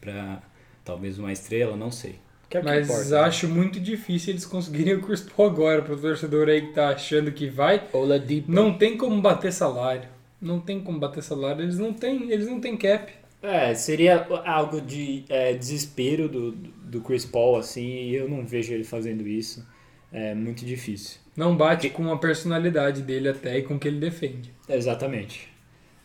pra 0.00 0.40
talvez 0.84 1.18
uma 1.18 1.32
estrela, 1.32 1.76
não 1.76 1.90
sei. 1.90 2.16
Que 2.48 2.58
é 2.58 2.60
o 2.60 2.62
que 2.62 2.68
Mas 2.68 2.88
importa, 2.88 3.08
né? 3.08 3.20
acho 3.20 3.48
muito 3.48 3.80
difícil 3.80 4.32
eles 4.32 4.44
conseguirem 4.44 4.94
o 4.94 5.02
Chris 5.02 5.22
Paul 5.22 5.48
agora, 5.48 5.82
pro 5.82 5.96
torcedor 5.96 6.48
aí 6.48 6.60
que 6.60 6.74
tá 6.74 6.90
achando 6.90 7.32
que 7.32 7.48
vai. 7.48 7.82
Oladipo. 7.92 8.52
Não 8.52 8.76
tem 8.76 8.96
como 8.96 9.20
bater 9.20 9.52
salário. 9.52 10.08
Não 10.40 10.60
tem 10.60 10.80
como 10.80 10.98
bater 10.98 11.22
salário. 11.22 11.62
Eles 11.62 11.78
não 11.78 11.92
têm, 11.92 12.30
eles 12.30 12.46
não 12.46 12.60
têm 12.60 12.76
cap. 12.76 13.10
É, 13.42 13.74
seria 13.74 14.24
algo 14.44 14.80
de 14.80 15.24
é, 15.28 15.52
desespero 15.52 16.28
do, 16.28 16.52
do 16.52 17.00
Chris 17.00 17.24
Paul, 17.24 17.56
assim, 17.56 17.84
e 17.84 18.14
eu 18.14 18.28
não 18.28 18.46
vejo 18.46 18.72
ele 18.72 18.84
fazendo 18.84 19.26
isso. 19.26 19.66
É 20.12 20.34
muito 20.34 20.64
difícil. 20.64 21.18
Não 21.36 21.56
bate 21.56 21.88
com 21.88 22.12
a 22.12 22.18
personalidade 22.18 23.02
dele 23.02 23.30
até 23.30 23.58
e 23.58 23.62
com 23.62 23.74
o 23.74 23.78
que 23.78 23.88
ele 23.88 23.98
defende. 23.98 24.52
Exatamente. 24.68 25.48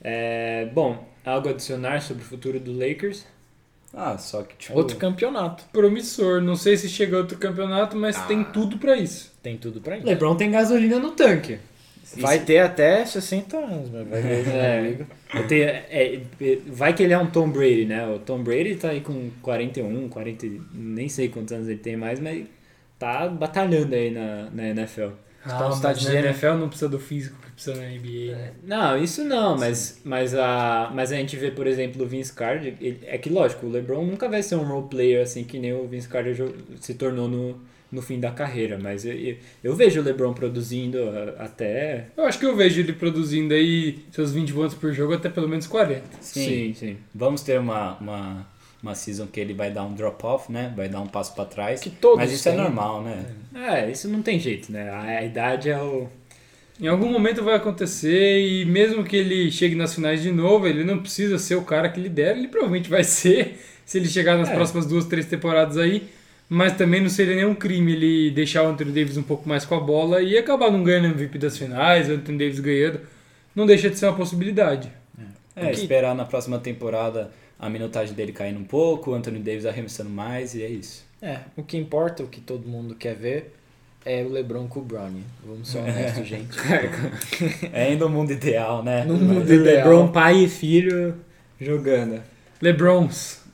É, 0.01 0.65
bom, 0.73 1.07
algo 1.25 1.49
a 1.49 1.51
adicionar 1.51 2.01
sobre 2.01 2.23
o 2.23 2.25
futuro 2.25 2.59
do 2.59 2.71
Lakers? 2.71 3.25
Ah, 3.93 4.17
só 4.17 4.43
que 4.43 4.55
tipo... 4.55 4.77
Outro 4.77 4.97
campeonato. 4.97 5.65
Promissor. 5.71 6.41
Não 6.41 6.55
sei 6.55 6.77
se 6.77 6.87
chega 6.89 7.17
outro 7.17 7.37
campeonato, 7.37 7.95
mas 7.95 8.19
tem 8.25 8.43
tudo 8.43 8.77
pra 8.77 8.95
isso. 8.95 9.33
Tem 9.41 9.57
tudo 9.57 9.81
pra 9.81 9.97
isso. 9.97 10.05
LeBron 10.05 10.35
tem 10.35 10.51
gasolina 10.51 10.99
no 10.99 11.11
tanque. 11.11 11.59
Vai 12.17 12.39
ter 12.39 12.59
até 12.59 13.05
60 13.05 13.57
anos, 13.57 13.89
mas 13.89 14.07
vai 14.07 14.21
ver. 14.21 14.47
É. 14.53 14.79
amigo. 14.79 15.07
Eu 15.33 15.47
tenho- 15.47 15.65
é, 15.65 16.21
é, 16.39 16.57
vai 16.67 16.93
que 16.93 17.03
ele 17.03 17.13
é 17.13 17.17
um 17.17 17.27
Tom 17.29 17.49
Brady, 17.49 17.85
né? 17.85 18.07
O 18.07 18.19
Tom 18.19 18.41
Brady 18.43 18.75
tá 18.75 18.89
aí 18.89 19.01
com 19.01 19.29
41, 19.41 20.07
40, 20.09 20.45
e- 20.45 20.61
nem 20.73 21.09
sei 21.09 21.27
quantos 21.29 21.51
anos 21.53 21.67
ele 21.67 21.79
tem 21.79 21.97
mais, 21.97 22.19
mas 22.19 22.45
tá 22.97 23.27
batalhando 23.27 23.93
aí 23.93 24.09
na, 24.09 24.49
na 24.51 24.67
NFL. 24.69 25.09
Ah, 25.45 25.49
você 25.49 25.57
tá 25.59 25.67
mas 25.69 25.81
na 25.81 25.93
dizendo- 25.93 26.25
NFL 26.27 26.53
não 26.57 26.67
precisa 26.67 26.89
do 26.89 26.99
físico 26.99 27.37
que 27.41 27.51
precisa 27.51 27.75
na 27.77 27.83
NBA. 27.89 28.35
né? 28.35 28.51
Não, 28.63 28.97
isso 29.01 29.23
não, 29.23 29.57
mas, 29.57 30.01
mas, 30.03 30.33
a, 30.35 30.91
mas 30.93 31.11
a 31.11 31.15
gente 31.15 31.35
vê, 31.37 31.51
por 31.51 31.67
exemplo, 31.67 32.03
o 32.03 32.07
Vince 32.07 32.33
Carter. 32.33 32.75
ele- 32.81 32.99
é 33.05 33.17
que, 33.17 33.29
lógico, 33.29 33.65
o 33.65 33.69
LeBron 33.69 34.03
nunca 34.05 34.27
vai 34.27 34.41
ser 34.43 34.55
um 34.55 34.63
role 34.63 34.87
player 34.89 35.21
assim 35.21 35.43
que 35.43 35.57
nem 35.59 35.73
o 35.73 35.87
Vince 35.87 36.07
Carter 36.09 36.35
se 36.81 36.93
tornou 36.95 37.27
no, 37.29 37.61
no 37.91 38.01
fim 38.01 38.19
da 38.19 38.31
carreira. 38.31 38.77
Mas 38.81 39.05
eu, 39.05 39.13
eu, 39.13 39.35
eu 39.63 39.75
vejo 39.75 39.99
o 39.99 40.03
LeBron 40.03 40.33
produzindo 40.33 40.97
a- 41.09 41.45
até. 41.45 42.07
Eu 42.17 42.25
acho 42.25 42.39
que 42.39 42.45
eu 42.45 42.55
vejo 42.55 42.79
ele 42.79 42.93
produzindo 42.93 43.53
aí 43.53 43.99
seus 44.11 44.31
20 44.33 44.53
pontos 44.53 44.75
por 44.75 44.91
jogo 44.93 45.13
até 45.13 45.29
pelo 45.29 45.47
menos 45.47 45.67
40. 45.67 46.01
Sim. 46.21 46.73
sim. 46.73 46.97
Vamos 47.13 47.41
ter 47.41 47.59
uma, 47.59 47.97
uma, 47.99 48.47
uma 48.83 48.95
season 48.95 49.27
que 49.27 49.39
ele 49.39 49.53
vai 49.53 49.71
dar 49.71 49.83
um 49.83 49.93
drop-off, 49.93 50.51
né? 50.51 50.73
Vai 50.75 50.89
dar 50.89 51.01
um 51.01 51.07
passo 51.07 51.33
pra 51.35 51.45
trás. 51.45 51.79
Que 51.81 51.89
todos 51.89 52.17
Mas 52.17 52.31
isso 52.31 52.47
é 52.49 52.51
têm. 52.53 52.61
normal, 52.61 53.03
né? 53.03 53.25
É, 53.55 53.89
isso 53.91 54.07
não 54.07 54.21
tem 54.21 54.39
jeito, 54.39 54.71
né? 54.71 54.89
A, 54.89 55.01
a 55.01 55.23
idade 55.23 55.69
é 55.69 55.77
o. 55.81 56.07
Em 56.79 56.85
algum 56.87 57.11
momento 57.11 57.43
vai 57.43 57.55
acontecer 57.55 58.39
e 58.39 58.63
mesmo 58.65 59.03
que 59.03 59.15
ele 59.15 59.49
chegue 59.49 59.73
nas 59.73 59.95
finais 59.95 60.21
de 60.21 60.31
novo, 60.31 60.67
ele 60.67 60.83
não 60.83 60.99
precisa 60.99 61.39
ser 61.39 61.55
o 61.55 61.63
cara 61.63 61.89
que 61.89 61.99
lidera, 61.99 62.37
ele 62.37 62.47
provavelmente 62.47 62.87
vai 62.87 63.01
ser 63.05 63.59
se 63.83 63.97
ele 63.97 64.07
chegar 64.07 64.37
nas 64.37 64.49
É. 64.49 64.53
próximas 64.53 64.85
duas, 64.85 65.05
três 65.05 65.25
temporadas 65.25 65.75
aí. 65.77 66.03
Mas 66.49 66.77
também 66.77 67.01
não 67.01 67.09
seria 67.09 67.35
nenhum 67.35 67.53
crime 67.53 67.91
ele 67.91 68.31
deixar 68.31 68.63
o 68.63 68.67
Anthony 68.67 68.91
Davis 68.91 69.17
um 69.17 69.23
pouco 69.23 69.47
mais 69.47 69.65
com 69.65 69.75
a 69.75 69.79
bola 69.79 70.21
e 70.21 70.37
acabar 70.37 70.71
não 70.71 70.81
ganhando 70.81 71.07
MVP 71.07 71.37
das 71.37 71.57
finais, 71.57 72.09
o 72.09 72.13
Anthony 72.13 72.37
Davis 72.37 72.59
ganhando. 72.59 73.01
Não 73.53 73.65
deixa 73.65 73.89
de 73.89 73.97
ser 73.97 74.05
uma 74.05 74.15
possibilidade. 74.15 74.89
É, 75.55 75.71
esperar 75.71 76.13
na 76.13 76.23
próxima 76.23 76.59
temporada 76.59 77.31
a 77.59 77.67
minutagem 77.67 78.13
dele 78.13 78.31
caindo 78.31 78.59
um 78.59 78.63
pouco, 78.63 79.11
o 79.11 79.13
Anthony 79.15 79.39
Davis 79.39 79.65
arremessando 79.65 80.09
mais 80.09 80.53
e 80.53 80.61
é 80.61 80.69
isso. 80.69 81.05
É, 81.21 81.39
o 81.55 81.63
que 81.63 81.75
importa, 81.75 82.23
o 82.23 82.27
que 82.27 82.39
todo 82.39 82.67
mundo 82.67 82.93
quer 82.93 83.15
ver, 83.15 83.55
é 84.05 84.23
o 84.23 84.29
LeBron 84.29 84.67
com 84.67 84.79
o 84.79 84.83
Brownie. 84.83 85.23
Vamos 85.43 85.67
ser 85.67 85.79
honestos, 85.79 86.25
gente. 86.27 86.57
É 87.73 87.87
ainda 87.87 88.05
o 88.05 88.09
mundo 88.09 88.31
ideal, 88.31 88.83
né? 88.83 89.03
No 89.03 89.15
mundo 89.15 89.49
LeBron, 89.49 89.63
ideal. 89.63 90.09
pai 90.09 90.43
e 90.43 90.49
filho, 90.49 91.15
jogando. 91.59 92.21
LeBrons. 92.61 93.46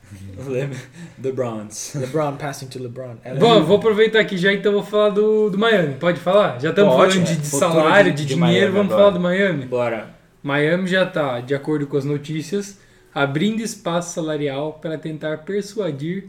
The 1.22 1.32
Browns. 1.32 1.94
LeBron 1.96 2.36
passing 2.38 2.68
to 2.68 2.80
LeBron. 2.80 3.16
Bom, 3.40 3.64
vou 3.64 3.78
aproveitar 3.78 4.20
aqui 4.20 4.38
já 4.38 4.52
então 4.54 4.72
vou 4.74 4.84
falar 4.84 5.10
do, 5.10 5.50
do 5.50 5.58
Miami. 5.58 5.96
Pode 5.96 6.20
falar? 6.20 6.60
Já 6.60 6.70
estamos 6.72 6.94
falando 6.94 7.12
de, 7.12 7.20
é. 7.20 7.22
de 7.24 7.36
Futuro 7.50 7.60
salário, 7.60 8.12
de- 8.12 8.18
de, 8.18 8.26
de 8.28 8.36
dinheiro, 8.36 8.72
Miami 8.72 8.72
vamos 8.78 8.92
agora. 8.94 9.02
falar 9.04 9.18
do 9.18 9.20
Miami. 9.24 9.66
Bora. 9.66 10.10
Miami 10.42 10.88
já 10.88 11.04
está, 11.04 11.40
de 11.40 11.56
acordo 11.56 11.88
com 11.88 11.96
as 11.98 12.04
notícias, 12.04 12.78
abrindo 13.14 13.62
espaço 13.62 14.14
salarial 14.14 14.74
para 14.82 14.98
tentar 14.98 15.38
persuadir 15.40 16.28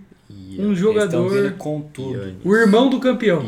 um 0.58 0.74
jogador, 0.74 1.52
com 1.58 1.80
tudo. 1.80 2.36
o 2.44 2.54
irmão 2.54 2.88
do 2.88 2.98
campeão, 3.00 3.44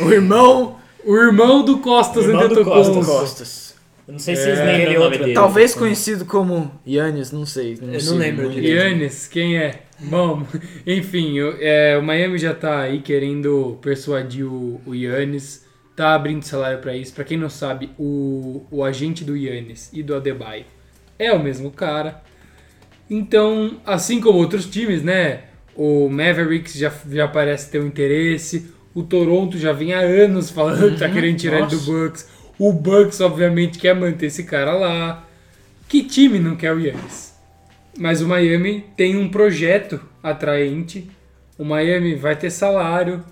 O 0.00 0.10
irmão 0.10 0.76
o 1.04 1.16
irmão 1.16 1.64
do 1.64 1.78
Costas 1.78 2.24
Irmão 2.26 2.40
do 2.48 2.54
Antetokounmpo. 2.60 3.06
Costas. 3.06 3.69
Eu 4.06 4.12
não 4.12 4.18
sei 4.18 4.34
se 4.34 4.42
É, 4.42 4.44
vocês 4.46 4.58
lembram 4.58 4.74
aquele 4.74 4.90
o 4.90 4.98
nome 5.00 5.04
outro, 5.04 5.22
dele. 5.24 5.34
Talvez 5.34 5.74
conhecido 5.74 6.24
como 6.24 6.80
Yannis, 6.86 7.30
não 7.30 7.46
sei. 7.46 7.78
Eu 7.80 7.86
não 8.04 8.16
lembro 8.16 8.50
direito. 8.50 8.74
Yannis, 8.76 9.28
quem 9.28 9.56
é? 9.58 9.82
Bom, 10.00 10.44
enfim, 10.86 11.40
o- 11.40 11.56
é, 11.60 11.96
o 11.96 12.02
Miami 12.02 12.38
já 12.38 12.54
tá 12.54 12.80
aí 12.80 13.00
querendo 13.00 13.78
persuadir 13.80 14.44
o, 14.46 14.80
o 14.86 14.94
Yannis, 14.94 15.64
tá 15.94 16.14
abrindo 16.14 16.42
salário 16.42 16.78
pra 16.80 16.96
isso. 16.96 17.12
Pra 17.14 17.22
quem 17.24 17.36
não 17.38 17.50
sabe, 17.50 17.90
o, 17.98 18.64
o 18.70 18.82
agente 18.82 19.22
do 19.24 19.36
Yannis 19.36 19.90
e 19.92 20.02
do 20.02 20.14
Adebayo 20.14 20.64
é 21.18 21.32
o 21.32 21.38
mesmo 21.42 21.70
cara. 21.70 22.22
Então, 23.08 23.78
assim 23.84 24.20
como 24.20 24.38
outros 24.38 24.66
times, 24.66 25.02
né? 25.02 25.42
O 25.76 26.08
Mavericks 26.08 26.74
já, 26.74 26.92
já 27.10 27.26
parece 27.28 27.70
ter 27.70 27.80
um 27.80 27.86
interesse. 27.86 28.70
O 28.94 29.02
Toronto 29.02 29.56
já 29.58 29.72
vem 29.72 29.92
há 29.94 30.00
anos 30.00 30.50
falando 30.50 30.92
que 30.94 30.98
tá 30.98 31.08
querendo 31.08 31.36
tirar 31.38 31.58
ele 31.60 31.66
do. 31.68 31.78
Bucks. 31.80 32.28
O 32.60 32.74
Bucks, 32.74 33.22
obviamente, 33.22 33.78
quer 33.78 33.94
manter 33.94 34.26
esse 34.26 34.44
cara 34.44 34.74
lá. 34.74 35.26
Que 35.88 36.04
time 36.04 36.38
não 36.38 36.56
quer 36.56 36.74
o 36.74 36.78
Yannis? 36.78 37.32
Mas 37.96 38.20
o 38.20 38.28
Miami 38.28 38.84
tem 38.98 39.16
um 39.16 39.30
projeto 39.30 39.98
atraente. 40.22 41.10
O 41.56 41.64
Miami 41.64 42.16
vai 42.16 42.36
ter 42.36 42.50
salário. 42.50 43.24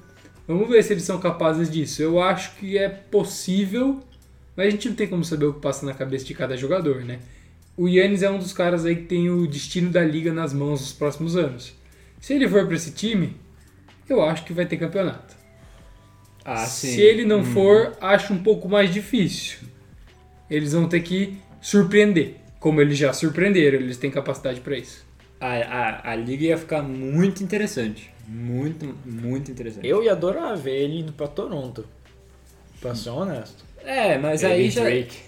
Vamos 0.46 0.66
ver 0.66 0.82
se 0.82 0.94
eles 0.94 1.02
são 1.02 1.20
capazes 1.20 1.70
disso. 1.70 2.00
Eu 2.00 2.22
acho 2.22 2.56
que 2.56 2.78
é 2.78 2.88
possível, 2.88 4.02
mas 4.56 4.68
a 4.68 4.70
gente 4.70 4.88
não 4.88 4.96
tem 4.96 5.06
como 5.06 5.22
saber 5.22 5.44
o 5.44 5.52
que 5.52 5.60
passa 5.60 5.84
na 5.84 5.92
cabeça 5.92 6.24
de 6.24 6.32
cada 6.32 6.56
jogador, 6.56 7.04
né? 7.04 7.18
O 7.76 7.86
Yannis 7.86 8.22
é 8.22 8.30
um 8.30 8.38
dos 8.38 8.54
caras 8.54 8.86
aí 8.86 8.96
que 8.96 9.04
tem 9.04 9.28
o 9.28 9.46
destino 9.46 9.90
da 9.90 10.02
liga 10.02 10.32
nas 10.32 10.54
mãos 10.54 10.80
nos 10.80 10.92
próximos 10.94 11.36
anos. 11.36 11.74
Se 12.18 12.32
ele 12.32 12.48
for 12.48 12.64
para 12.64 12.76
esse 12.76 12.92
time, 12.92 13.36
eu 14.08 14.22
acho 14.22 14.46
que 14.46 14.54
vai 14.54 14.64
ter 14.64 14.78
campeonato. 14.78 15.37
Ah, 16.50 16.64
sim. 16.64 16.92
Se 16.94 17.00
ele 17.02 17.26
não 17.26 17.44
for, 17.44 17.94
acho 18.00 18.32
um 18.32 18.42
pouco 18.42 18.68
mais 18.70 18.90
difícil. 18.92 19.58
Eles 20.50 20.72
vão 20.72 20.88
ter 20.88 21.00
que 21.00 21.36
surpreender, 21.60 22.36
como 22.58 22.80
eles 22.80 22.96
já 22.96 23.12
surpreenderam, 23.12 23.78
eles 23.78 23.98
têm 23.98 24.10
capacidade 24.10 24.60
para 24.62 24.78
isso. 24.78 25.06
A, 25.38 25.52
a, 25.56 26.12
a 26.12 26.16
liga 26.16 26.46
ia 26.46 26.56
ficar 26.56 26.82
muito 26.82 27.44
interessante. 27.44 28.10
Muito, 28.26 28.94
muito 29.04 29.50
interessante. 29.50 29.86
Eu 29.86 30.02
ia 30.02 30.12
adorar 30.12 30.56
ver 30.56 30.84
ele 30.84 31.00
indo 31.00 31.12
pra 31.12 31.28
Toronto. 31.28 31.86
Pra 32.80 32.94
ser 32.94 33.10
honesto. 33.10 33.64
É, 33.84 34.16
mas 34.16 34.42
Ele 34.42 34.52
aí 34.52 34.70
já. 34.70 34.82
Drake. 34.84 35.18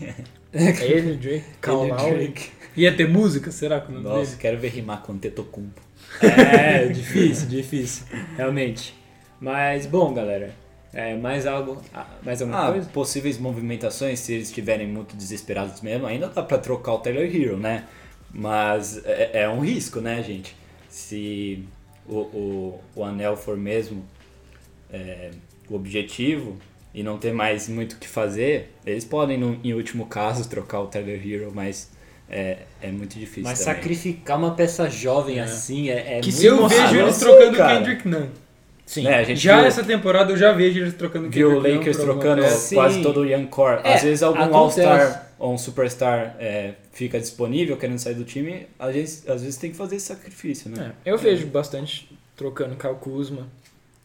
Ele, 0.52 1.16
Drake, 1.16 1.44
e 1.62 1.70
Lowry. 1.70 2.14
Drake. 2.28 2.50
Ia 2.76 2.96
ter 2.96 3.09
música, 3.09 3.50
será 3.50 3.85
nome 3.88 4.02
Nossa, 4.02 4.30
dele? 4.30 4.37
quero 4.40 4.59
ver 4.59 4.68
rimar 4.68 5.02
com 5.02 5.18
Tetocumpo. 5.18 5.80
É, 6.22 6.87
difícil, 6.88 7.46
difícil. 7.46 8.06
Realmente. 8.37 8.94
Mas, 9.40 9.87
bom, 9.87 10.12
galera. 10.14 10.54
É, 10.92 11.14
mais 11.16 11.46
algo. 11.46 11.81
ah, 11.94 12.07
Mais 12.22 12.42
alguma 12.42 12.68
Ah, 12.68 12.72
coisa? 12.72 12.88
possíveis 12.90 13.38
movimentações, 13.38 14.18
se 14.18 14.33
eles 14.35 14.48
estiverem 14.48 14.87
muito 14.88 15.16
desesperados 15.16 15.81
mesmo, 15.81 16.07
ainda 16.07 16.29
dá 16.29 16.42
pra 16.42 16.59
trocar 16.59 16.94
o 16.94 16.98
Taylor 16.98 17.24
Hero, 17.24 17.57
né? 17.57 17.85
Mas 18.33 19.00
é, 19.05 19.42
é 19.42 19.48
um 19.48 19.61
risco, 19.61 20.00
né, 20.00 20.22
gente? 20.22 20.57
Se 20.88 21.64
o, 22.09 22.16
o, 22.18 22.81
o 22.96 23.05
anel 23.05 23.37
for 23.37 23.57
mesmo 23.57 24.05
é, 24.92 25.31
o 25.68 25.74
objetivo 25.76 26.57
e 26.92 27.03
não 27.05 27.18
ter 27.18 27.33
mais 27.33 27.68
muito 27.68 27.92
o 27.92 27.96
que 27.98 28.09
fazer, 28.09 28.72
eles 28.85 29.05
podem, 29.05 29.38
no, 29.38 29.59
em 29.62 29.72
último 29.74 30.07
caso, 30.07 30.48
trocar 30.48 30.81
o 30.81 30.87
Taylor 30.88 31.14
Hero, 31.24 31.53
mas 31.55 31.90
é, 32.29 32.59
é 32.83 32.90
muito 32.90 33.16
difícil 33.18 33.44
Mas 33.44 33.61
também. 33.61 33.74
sacrificar 33.76 34.38
uma 34.38 34.53
peça 34.55 34.88
jovem 34.90 35.38
assim 35.40 35.88
é, 35.88 36.18
é 36.18 36.20
Que 36.20 36.26
muito 36.33 36.33
se 36.33 36.46
Eu 36.46 36.66
vejo 36.68 36.96
eles 36.96 37.18
trocando 37.18 37.53
o. 37.62 37.66
Kendrick 37.66 38.09
Nunn. 38.09 38.26
Sim. 38.90 39.05
Né, 39.05 39.18
a 39.18 39.22
gente 39.22 39.38
Já 39.38 39.59
viu, 39.59 39.66
essa 39.66 39.85
temporada 39.85 40.33
eu 40.33 40.37
já 40.37 40.50
vejo 40.50 40.81
eles 40.81 40.94
trocando 40.94 41.29
o 41.29 41.31
viu 41.31 41.53
o 41.53 41.61
Lakers 41.61 41.96
trocando. 41.96 42.44
Sim. 42.48 42.74
quase 42.74 43.00
todo 43.00 43.20
o 43.20 43.24
Young 43.24 43.46
Core. 43.46 43.83
É, 43.85 43.94
Às 43.94 44.03
vezes 44.03 44.20
algum. 44.20 44.53
All-Star 44.53 45.31
ou 45.38 45.55
um 45.55 45.59
Superstar 45.59 46.35
é, 46.40 46.72
fica 46.92 47.20
disponível 47.20 47.76
querendo 47.76 48.00
sair 48.00 48.14
do 48.14 48.24
time, 48.24 48.66
às 48.76 48.92
vezes, 48.92 49.29
às 49.29 49.42
vezes 49.42 49.57
tem 49.59 49.70
que 49.70 49.76
fazer 49.76 49.94
esse 49.94 50.07
sacrifício, 50.07 50.68
né? 50.70 50.90
É, 51.05 51.12
eu 51.12 51.16
vejo 51.16 51.46
bastante 51.46 52.11
trocando 52.37 52.74
Kyle 52.74 52.96
Kuzma. 52.96 53.46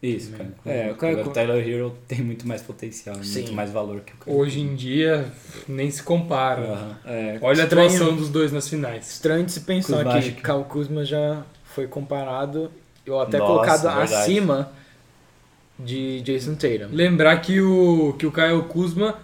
Isso, 0.00 0.30
cara. 0.32 0.50
É, 0.64 0.92
o 0.92 1.26
o 1.28 1.32
Tyler 1.32 1.68
Hero 1.68 1.92
tem 2.06 2.20
muito 2.20 2.46
mais 2.46 2.62
potencial, 2.62 3.16
Sim. 3.24 3.40
muito 3.40 3.54
mais 3.54 3.72
valor 3.72 4.02
que 4.02 4.12
o 4.12 4.16
cara. 4.18 4.36
Hoje 4.36 4.60
em 4.60 4.76
dia, 4.76 5.24
nem 5.66 5.90
se 5.90 6.00
compara. 6.00 6.62
Aham. 6.62 6.98
É, 7.06 7.38
Olha 7.40 7.62
a 7.62 7.64
Estranho. 7.64 7.88
atuação 7.88 8.14
dos 8.14 8.28
dois 8.28 8.52
nas 8.52 8.68
finais. 8.68 9.10
Estranho 9.10 9.44
de 9.44 9.50
se 9.50 9.60
pensar 9.62 10.04
Kuzma, 10.04 10.20
que- 10.22 10.30
Kyle 10.30 10.64
Kuzma 10.68 11.04
já 11.04 11.42
foi 11.74 11.88
comparado, 11.88 12.70
ou 13.08 13.20
até 13.20 13.38
Nossa, 13.38 13.52
colocado 13.52 13.82
verdade. 13.82 14.14
acima 14.14 14.72
de 15.78 16.20
Jason 16.22 16.54
Tatum. 16.54 16.88
Lembrar 16.90 17.36
que 17.38 17.60
o, 17.60 18.14
que 18.18 18.26
o 18.26 18.32
Kyle 18.32 18.62
Kuzma, 18.68 19.18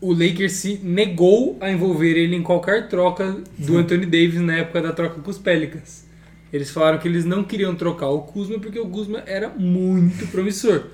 o 0.00 0.12
Lakers 0.12 0.52
se 0.52 0.80
negou 0.82 1.56
a 1.60 1.70
envolver 1.70 2.16
ele 2.16 2.36
em 2.36 2.42
qualquer 2.42 2.88
troca 2.88 3.36
do 3.58 3.78
Anthony 3.78 4.06
Davis 4.06 4.40
na 4.40 4.58
época 4.58 4.82
da 4.82 4.92
troca 4.92 5.20
com 5.20 5.30
os 5.30 5.38
Pelicans. 5.38 6.06
Eles 6.52 6.70
falaram 6.70 6.98
que 6.98 7.06
eles 7.06 7.24
não 7.24 7.44
queriam 7.44 7.74
trocar 7.74 8.08
o 8.08 8.22
Kuzma 8.22 8.58
porque 8.58 8.78
o 8.78 8.88
Kuzma 8.88 9.22
era 9.26 9.48
muito 9.48 10.26
promissor. 10.32 10.84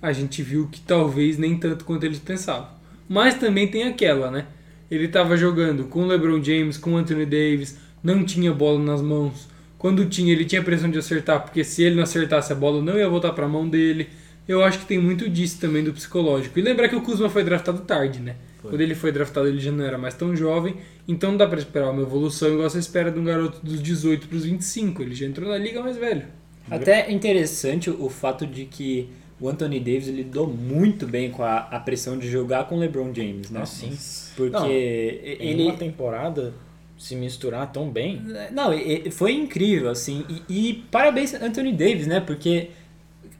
A 0.00 0.12
gente 0.12 0.42
viu 0.42 0.68
que 0.70 0.80
talvez 0.80 1.38
nem 1.38 1.56
tanto 1.56 1.84
quanto 1.84 2.04
eles 2.04 2.18
pensavam. 2.18 2.68
Mas 3.08 3.34
também 3.34 3.68
tem 3.68 3.84
aquela, 3.84 4.30
né? 4.30 4.46
Ele 4.90 5.06
estava 5.06 5.36
jogando 5.36 5.84
com 5.84 6.02
o 6.02 6.06
LeBron 6.06 6.42
James, 6.42 6.76
com 6.76 6.92
o 6.92 6.96
Anthony 6.96 7.24
Davis, 7.24 7.78
não 8.02 8.24
tinha 8.24 8.52
bola 8.52 8.78
nas 8.78 9.00
mãos. 9.00 9.48
Quando 9.82 10.06
tinha, 10.06 10.32
ele 10.32 10.44
tinha 10.44 10.62
pressão 10.62 10.88
de 10.88 10.96
acertar, 10.96 11.42
porque 11.42 11.64
se 11.64 11.82
ele 11.82 11.96
não 11.96 12.04
acertasse 12.04 12.52
a 12.52 12.54
bola, 12.54 12.80
não 12.80 12.96
ia 12.96 13.08
voltar 13.08 13.32
para 13.32 13.46
a 13.46 13.48
mão 13.48 13.68
dele. 13.68 14.08
Eu 14.46 14.62
acho 14.62 14.78
que 14.78 14.86
tem 14.86 14.96
muito 14.96 15.28
disso 15.28 15.58
também 15.60 15.82
do 15.82 15.92
psicológico. 15.92 16.56
E 16.56 16.62
lembrar 16.62 16.88
que 16.88 16.94
o 16.94 17.00
Kuzma 17.02 17.28
foi 17.28 17.42
draftado 17.42 17.80
tarde, 17.80 18.20
né? 18.20 18.36
Quando 18.62 18.80
ele 18.80 18.94
foi 18.94 19.10
draftado, 19.10 19.48
ele 19.48 19.58
já 19.58 19.72
não 19.72 19.84
era 19.84 19.98
mais 19.98 20.14
tão 20.14 20.36
jovem, 20.36 20.76
então 21.08 21.32
não 21.32 21.36
dá 21.36 21.48
pra 21.48 21.58
esperar 21.58 21.90
uma 21.90 22.02
evolução 22.02 22.52
igual 22.52 22.70
você 22.70 22.78
espera 22.78 23.10
de 23.10 23.18
um 23.18 23.24
garoto 23.24 23.58
dos 23.60 23.82
18 23.82 24.28
pros 24.28 24.44
25. 24.44 25.02
Ele 25.02 25.16
já 25.16 25.26
entrou 25.26 25.50
na 25.50 25.58
liga 25.58 25.82
mais 25.82 25.96
velho. 25.96 26.26
Até 26.70 27.10
interessante 27.10 27.90
o 27.90 28.08
fato 28.08 28.46
de 28.46 28.66
que 28.66 29.08
o 29.40 29.48
Anthony 29.48 29.80
Davis 29.80 30.06
lidou 30.06 30.46
muito 30.46 31.08
bem 31.08 31.28
com 31.32 31.42
a, 31.42 31.56
a 31.56 31.80
pressão 31.80 32.16
de 32.16 32.30
jogar 32.30 32.68
com 32.68 32.76
o 32.76 32.78
LeBron 32.78 33.12
James, 33.12 33.50
né? 33.50 33.62
Ah, 33.64 33.66
sim. 33.66 33.98
Porque 34.36 34.52
Não, 34.56 34.68
ele 34.70 35.62
Em 35.64 35.66
uma 35.66 35.76
temporada, 35.76 36.54
se 36.98 37.16
misturar 37.16 37.70
tão 37.72 37.90
bem, 37.90 38.20
Não, 38.52 38.72
e- 38.72 39.08
e- 39.08 39.10
foi 39.10 39.32
incrível, 39.32 39.90
assim. 39.90 40.24
E, 40.48 40.68
e 40.70 40.74
parabéns 40.90 41.34
Anthony 41.34 41.72
Davis, 41.72 42.06
né? 42.06 42.20
Porque 42.20 42.70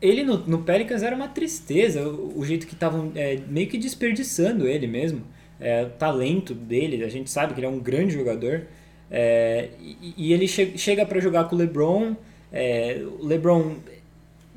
ele 0.00 0.24
no, 0.24 0.38
no 0.38 0.58
Pelicans 0.62 1.02
era 1.02 1.14
uma 1.14 1.28
tristeza, 1.28 2.02
o, 2.08 2.38
o 2.40 2.44
jeito 2.44 2.66
que 2.66 2.74
estavam 2.74 3.12
é, 3.14 3.38
meio 3.48 3.68
que 3.68 3.78
desperdiçando 3.78 4.66
ele 4.66 4.86
mesmo. 4.86 5.22
É, 5.60 5.84
o 5.84 5.90
talento 5.90 6.54
dele, 6.54 7.04
a 7.04 7.08
gente 7.08 7.30
sabe 7.30 7.54
que 7.54 7.60
ele 7.60 7.66
é 7.66 7.70
um 7.70 7.78
grande 7.78 8.14
jogador. 8.14 8.62
É, 9.10 9.68
e, 9.80 10.14
e 10.16 10.32
ele 10.32 10.48
che- 10.48 10.76
chega 10.76 11.06
para 11.06 11.20
jogar 11.20 11.44
com 11.44 11.54
o 11.54 11.58
LeBron. 11.58 12.16
é, 12.52 13.00
o 13.20 13.24
LeBron, 13.26 13.76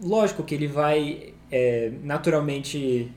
lógico 0.01 0.43
que 0.43 0.55
ele 0.55 0.67
vai 0.67 1.33
é, 1.51 1.91
naturalmente 2.03 3.07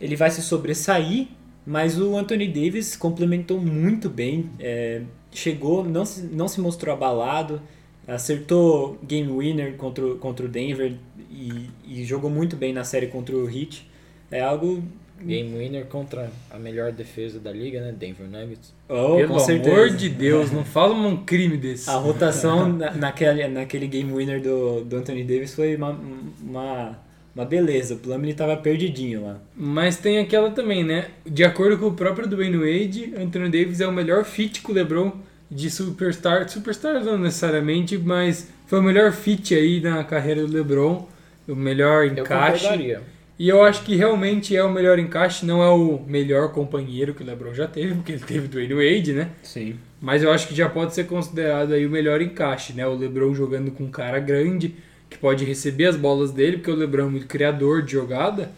ele 0.00 0.16
vai 0.16 0.30
se 0.30 0.42
sobressair, 0.42 1.28
mas 1.66 1.98
o 2.00 2.16
Anthony 2.16 2.48
Davis 2.48 2.96
complementou 2.96 3.60
muito 3.60 4.08
bem. 4.10 4.50
é, 4.60 5.02
chegou, 5.34 5.82
não 5.84 6.04
se, 6.04 6.22
não 6.26 6.46
se 6.46 6.60
mostrou 6.60 6.92
abalado, 6.94 7.60
acertou 8.06 8.98
game 9.02 9.30
winner 9.36 9.74
contra, 9.76 10.04
o- 10.06 10.16
contra 10.16 10.44
o 10.44 10.48
Denver 10.48 10.94
e, 11.30 11.70
e 11.86 12.04
jogou 12.04 12.28
muito 12.30 12.56
bem 12.56 12.72
na 12.72 12.84
série 12.84 13.06
contra 13.06 13.34
o 13.36 13.48
Heat. 13.48 13.88
É 14.30 14.40
algo. 14.40 14.82
game 15.24 15.56
winner 15.56 15.86
contra 15.86 16.30
a 16.50 16.58
melhor 16.58 16.90
defesa 16.92 17.38
da 17.38 17.52
liga, 17.52 17.80
né? 17.80 17.92
Denver 17.98 18.26
Nuggets. 18.26 18.74
Oh, 18.88 19.16
Pelo 19.16 19.38
amor 19.40 19.90
de 19.90 20.08
Deus, 20.08 20.50
não 20.50 20.64
fala 20.64 20.94
um 20.94 21.16
crime 21.24 21.56
desse. 21.56 21.88
A 21.88 21.94
rotação 21.96 22.68
na, 22.72 22.90
naquele, 22.92 23.46
naquele 23.48 23.86
game 23.86 24.12
winner 24.12 24.42
do, 24.42 24.84
do 24.84 24.96
Anthony 24.96 25.22
Davis 25.24 25.54
foi 25.54 25.76
uma, 25.76 25.98
uma, 26.42 26.98
uma 27.34 27.44
beleza. 27.44 27.94
O 27.94 27.98
Plumlee 27.98 28.34
tava 28.34 28.56
perdidinho 28.56 29.24
lá. 29.24 29.38
Mas 29.56 29.96
tem 29.96 30.18
aquela 30.18 30.50
também, 30.50 30.84
né? 30.84 31.06
De 31.26 31.44
acordo 31.44 31.78
com 31.78 31.86
o 31.86 31.94
próprio 31.94 32.28
Dwayne 32.28 32.56
Wade, 32.56 33.14
Anthony 33.16 33.48
Davis 33.48 33.80
é 33.80 33.86
o 33.86 33.92
melhor 33.92 34.24
fit 34.24 34.60
com 34.62 34.72
o 34.72 34.74
LeBron 34.74 35.12
de 35.50 35.70
superstar. 35.70 36.48
Superstar 36.48 37.02
não 37.04 37.18
necessariamente, 37.18 37.96
mas 37.98 38.48
foi 38.66 38.80
o 38.80 38.82
melhor 38.82 39.12
fit 39.12 39.54
aí 39.54 39.80
na 39.80 40.02
carreira 40.04 40.46
do 40.46 40.52
LeBron. 40.52 41.06
O 41.48 41.54
melhor 41.54 42.06
Eu 42.06 42.12
encaixe. 42.12 42.64
concordaria. 42.64 43.00
E 43.38 43.48
eu 43.48 43.62
acho 43.62 43.82
que 43.82 43.96
realmente 43.96 44.54
é 44.54 44.62
o 44.62 44.70
melhor 44.70 44.98
encaixe, 44.98 45.44
não 45.44 45.62
é 45.62 45.68
o 45.68 46.00
melhor 46.06 46.52
companheiro 46.52 47.12
que 47.12 47.22
o 47.24 47.26
LeBron 47.26 47.52
já 47.52 47.66
teve, 47.66 47.94
porque 47.94 48.12
ele 48.12 48.20
teve 48.20 48.46
Dwayne 48.46 48.74
Wade, 48.74 49.12
né? 49.14 49.30
Sim. 49.42 49.74
Mas 50.00 50.22
eu 50.22 50.30
acho 50.30 50.46
que 50.46 50.54
já 50.54 50.68
pode 50.68 50.94
ser 50.94 51.06
considerado 51.06 51.72
aí 51.72 51.84
o 51.84 51.90
melhor 51.90 52.20
encaixe, 52.22 52.72
né? 52.72 52.86
O 52.86 52.94
LeBron 52.94 53.34
jogando 53.34 53.72
com 53.72 53.84
um 53.84 53.90
cara 53.90 54.20
grande, 54.20 54.76
que 55.12 55.18
pode 55.18 55.44
receber 55.44 55.86
as 55.86 55.96
bolas 55.96 56.30
dele, 56.32 56.56
porque 56.58 56.70
o 56.70 56.74
LeBron 56.74 57.06
é 57.06 57.10
muito 57.10 57.26
criador 57.26 57.82
de 57.82 57.92
jogada. 57.92 58.50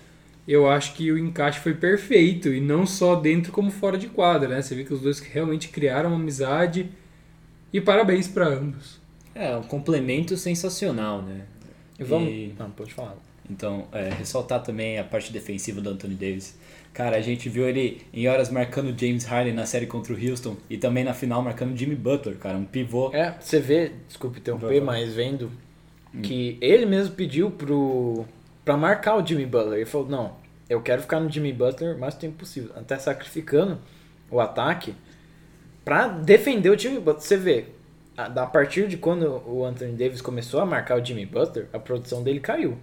Eu 0.46 0.68
acho 0.68 0.94
que 0.94 1.10
o 1.10 1.18
encaixe 1.18 1.60
foi 1.60 1.74
perfeito, 1.74 2.48
e 2.52 2.60
não 2.60 2.86
só 2.86 3.14
dentro 3.14 3.50
como 3.52 3.70
fora 3.70 3.96
de 3.96 4.08
quadra, 4.08 4.48
né? 4.48 4.60
Você 4.62 4.74
vê 4.74 4.84
que 4.84 4.92
os 4.92 5.00
dois 5.00 5.18
realmente 5.20 5.68
criaram 5.68 6.10
uma 6.10 6.16
amizade. 6.18 6.90
E 7.72 7.80
parabéns 7.80 8.28
para 8.28 8.46
ambos. 8.48 9.00
É, 9.34 9.56
um 9.56 9.62
complemento 9.62 10.36
sensacional, 10.36 11.22
né? 11.22 11.42
E 11.98 12.04
vamos. 12.04 12.28
E- 12.28 12.54
Não, 12.58 12.70
pode 12.70 12.92
falar. 12.92 13.16
Então, 13.50 13.86
é, 13.92 14.08
ressaltar 14.10 14.62
também 14.62 14.98
a 14.98 15.04
parte 15.04 15.32
defensiva 15.32 15.80
do 15.80 15.90
Anthony 15.90 16.14
Davis. 16.14 16.56
Cara, 16.94 17.16
a 17.16 17.20
gente 17.20 17.48
viu 17.48 17.68
ele 17.68 18.02
em 18.12 18.28
horas 18.28 18.48
marcando 18.50 18.96
James 18.98 19.24
Harden 19.24 19.52
na 19.52 19.66
série 19.66 19.86
contra 19.86 20.14
o 20.14 20.16
Houston 20.16 20.56
e 20.70 20.76
também 20.78 21.02
na 21.04 21.12
final 21.12 21.42
marcando 21.42 21.76
Jimmy 21.76 21.96
Butler, 21.96 22.36
cara, 22.36 22.56
um 22.56 22.64
pivô. 22.64 23.10
É, 23.12 23.34
você 23.40 23.58
vê, 23.58 23.90
desculpe 24.06 24.38
interromper, 24.38 24.80
mas 24.80 25.12
vendo 25.14 25.50
que 26.22 26.58
ele 26.60 26.86
mesmo 26.86 27.14
pediu 27.14 27.50
pro 27.50 28.24
para 28.64 28.76
marcar 28.76 29.16
o 29.16 29.26
Jimmy 29.26 29.46
Butler. 29.46 29.78
Ele 29.78 29.86
falou: 29.86 30.08
"Não, 30.08 30.36
eu 30.68 30.80
quero 30.80 31.02
ficar 31.02 31.20
no 31.20 31.30
Jimmy 31.30 31.52
Butler 31.52 31.96
o 31.96 31.98
mais 31.98 32.14
tempo 32.14 32.36
possível, 32.38 32.70
até 32.76 32.98
sacrificando 32.98 33.78
o 34.30 34.40
ataque 34.40 34.94
pra 35.84 36.08
defender 36.08 36.70
o 36.70 36.78
Jimmy 36.78 36.98
Butler". 36.98 37.20
Você 37.20 37.36
vê, 37.36 37.66
a, 38.16 38.46
partir 38.46 38.88
de 38.88 38.96
quando 38.96 39.42
o 39.46 39.64
Anthony 39.64 39.92
Davis 39.92 40.20
começou 40.20 40.60
a 40.60 40.66
marcar 40.66 41.00
o 41.00 41.04
Jimmy 41.04 41.26
Butler, 41.26 41.68
a 41.72 41.78
produção 41.78 42.22
dele 42.22 42.40
caiu. 42.40 42.78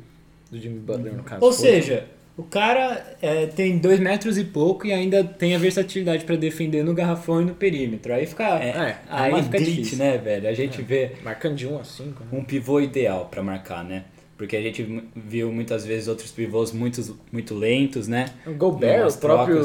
Do 0.52 0.60
Jimmy 0.60 0.80
Butler, 0.80 1.14
no 1.14 1.24
caso. 1.24 1.44
Ou 1.44 1.54
seja, 1.54 2.08
o 2.42 2.44
cara 2.50 3.16
é, 3.22 3.46
tem 3.46 3.78
dois 3.78 4.00
metros 4.00 4.38
e 4.38 4.44
pouco 4.44 4.86
e 4.88 4.92
ainda 4.92 5.24
tem 5.24 5.56
a 5.56 5.58
versatilidade 5.60 6.26
pra 6.26 6.36
defender 6.36 6.84
no 6.84 6.94
garrafão 6.94 7.42
e 7.42 7.46
no 7.46 7.54
perímetro. 7.56 8.14
Aí 8.14 8.26
fica. 8.26 8.44
É, 8.60 8.70
É, 8.70 8.98
aí 9.10 9.32
uma 9.32 9.44
fica 9.44 9.58
glitch, 9.58 9.70
difícil. 9.76 9.98
né, 10.00 10.18
velho? 10.18 10.48
A 10.48 10.54
gente 10.54 10.82
vê 10.82 11.12
marcando 11.24 11.56
de 11.56 11.68
1 11.68 11.80
a 11.80 11.84
5, 11.84 12.24
né? 12.24 12.30
um 12.34 12.44
pivô 12.44 12.80
ideal 12.82 13.28
pra 13.30 13.42
marcar, 13.44 13.84
né? 13.84 14.06
Porque 14.38 14.56
a 14.56 14.62
gente 14.62 15.04
viu 15.16 15.52
muitas 15.52 15.86
vezes 15.86 16.08
outros 16.08 16.32
pivôs 16.32 16.72
muito, 16.72 17.18
muito 17.32 17.54
lentos, 17.54 18.08
né? 18.08 18.26
O 18.48 18.52
Gobert, 18.54 19.08
o 19.08 19.18
próprio. 19.18 19.62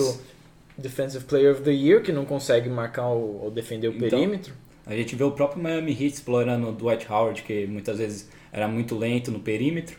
Defensive 0.79 1.25
Player 1.25 1.53
of 1.53 1.63
the 1.63 1.71
Year, 1.73 2.03
que 2.03 2.13
não 2.13 2.27
consegue 2.27 2.69
marcar 2.69 3.09
o, 3.09 3.45
ou 3.45 3.51
defender 3.51 3.89
o 3.89 3.95
Então, 3.97 4.11
perímetro. 4.11 4.53
A 4.85 4.95
gente 4.95 5.17
vê 5.17 5.25
o 5.25 5.31
próprio 5.31 5.63
Miami 5.63 5.93
Heat 5.93 6.15
explorando 6.17 6.69
o 6.69 6.73
Dwight 6.73 7.11
Howard, 7.11 7.43
que 7.43 7.67
muitas 7.67 7.97
vezes 7.99 8.29
era 8.53 8.69
muito 8.69 8.95
lento 8.97 9.31
no 9.33 9.41
perímetro. 9.41 9.97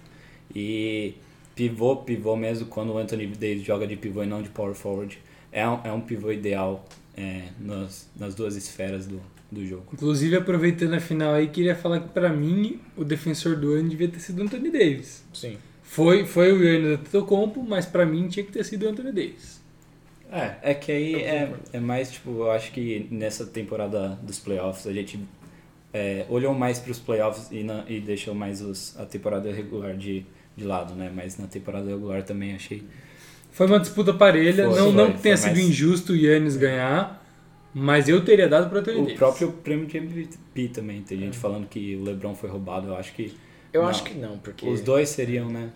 E 0.56 1.16
pivô, 1.58 1.96
pivô 1.98 2.36
mesmo, 2.36 2.67
quando 2.67 2.93
o 2.93 2.98
Anthony 3.00 3.26
Davis 3.26 3.63
joga 3.63 3.88
de 3.88 3.96
pivô 3.96 4.22
e 4.22 4.28
não 4.28 4.43
de 4.43 4.50
power 4.50 4.76
forward, 4.76 5.17
é 5.52 5.67
um, 5.67 5.80
é 5.84 5.91
um 5.91 6.00
pivô 6.00 6.32
ideal 6.32 6.86
é, 7.17 7.46
nas, 7.60 8.08
nas 8.15 8.36
duas 8.36 8.56
esferas 8.56 9.08
do, 9.08 9.20
do 9.52 9.65
jogo. 9.65 9.88
Inclusive, 9.91 10.36
aproveitando 10.38 10.93
a 10.93 11.00
final 11.00 11.34
aí, 11.34 11.48
queria 11.48 11.76
falar 11.76 12.02
que 12.02 12.10
pra 12.10 12.30
mim, 12.30 12.80
o 12.96 13.04
defensor 13.04 13.56
do 13.56 13.74
ano 13.74 13.89
devia 13.89 14.08
ter 14.08 14.20
sido 14.20 14.39
o 14.39 14.43
Anthony 14.43 14.70
Davis. 14.70 15.26
Sim. 15.34 15.58
Foi, 15.82 16.26
foi 16.26 16.52
o 16.52 16.63
Yannis 16.63 17.00
Antetokounmpo, 17.00 17.63
mas 17.63 17.88
pra 17.88 18.06
mim 18.06 18.28
tinha 18.28 18.46
que 18.46 18.52
ter 18.52 18.63
sido 18.63 18.86
o 18.86 18.89
Anthony 18.89 19.12
Davis. 19.12 19.60
É. 20.32 20.56
É 20.62 20.74
que 20.76 20.91
aí 20.91 21.15
é, 21.15 21.54
é 21.74 21.80
mais, 21.80 22.12
tipo, 22.12 22.30
eu 22.30 22.52
acho 22.52 22.72
que 22.72 23.08
nessa 23.10 23.48
temporada 23.48 24.10
dos 24.22 24.38
playoffs 24.38 24.86
a 24.86 24.93
gente 24.93 25.20
é, 25.91 26.24
olhou 26.30 26.54
mais 26.54 26.78
para 26.78 26.91
os 26.91 27.00
playoffs 27.00 27.50
e, 27.52 27.63
na, 27.63 27.84
e 27.88 28.00
deixou 28.00 28.36
mais 28.36 28.62
os, 28.62 28.96
a 29.00 29.06
temporada 29.06 29.52
regular 29.52 29.96
de, 29.96 30.26
de 30.58 30.65
lado, 30.65 30.96
né? 30.96 31.10
Mas 31.15 31.38
na 31.38 31.48
temporada 31.48 31.88
regular 31.89 32.24
também 32.24 32.56
achei. 32.56 32.84
Foi 33.52 33.67
uma 33.67 33.80
disputa 33.80 34.13
parelha, 34.13 34.65
Foi, 34.70 34.78
não, 34.80 34.86
foi, 34.86 34.93
não 34.93 35.12
que 35.13 35.22
tenha 35.22 35.38
sido 35.38 35.56
mais- 35.56 35.70
injusto 35.70 36.13
o 36.13 36.15
Yannis 36.15 36.58
ganhar, 36.58 37.24
mas 37.74 38.10
eu 38.10 38.24
teria 38.26 38.48
dado 38.50 38.70
pro 38.70 38.80
Anthony 38.80 38.98
O 38.98 39.02
Davis. 39.04 39.17
próprio 39.17 39.52
prêmio 39.52 39.86
de 39.86 39.98
MVP 39.98 40.67
também, 40.70 41.02
tem 41.02 41.17
gente 41.20 41.38
falando 41.38 41.67
que 41.67 41.96
o 41.96 42.04
LeBron 42.04 42.36
foi 42.36 42.50
roubado, 42.50 42.88
eu 42.88 42.96
acho 42.98 43.13
que 43.13 43.34
Eu 43.74 43.82
Não. 43.84 43.89
acho 43.89 44.04
que 44.04 44.13
não, 44.15 44.38
porque 44.39 44.67
os 44.67 44.82
dois 44.82 45.10
seriam, 45.10 45.50
né? 45.50 45.70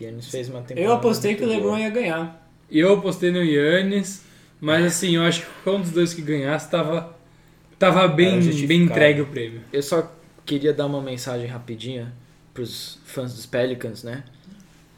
Yannis 0.00 0.28
fez 0.28 0.48
uma 0.48 0.60
temporada. 0.60 0.80
Eu 0.82 0.92
apostei 0.92 1.34
que 1.34 1.42
o 1.42 1.46
LeBron 1.48 1.68
boa. 1.70 1.80
ia 1.80 1.90
ganhar. 1.90 2.48
Eu 2.70 2.94
apostei 2.94 3.30
no 3.32 3.42
Yannis, 3.42 4.22
mas 4.60 4.84
assim, 4.84 5.16
eu 5.16 5.22
acho 5.22 5.40
que 5.40 5.46
qualquer 5.62 5.78
um 5.78 5.82
dos 5.82 5.90
dois 5.92 6.12
que 6.14 6.20
ganhasse 6.22 6.70
tava, 6.70 7.16
tava 7.78 8.06
bem, 8.08 8.38
bem 8.66 8.82
entregue 8.82 9.20
o 9.22 9.26
prêmio. 9.26 9.60
Eu 9.72 9.82
só 9.82 10.12
queria 10.44 10.72
dar 10.72 10.86
uma 10.86 11.00
mensagem 11.00 11.46
rapidinha 11.46 12.12
pros 12.54 12.98
fãs 13.04 13.32
dos 13.34 13.46
Pelicans, 13.46 14.02
né? 14.02 14.24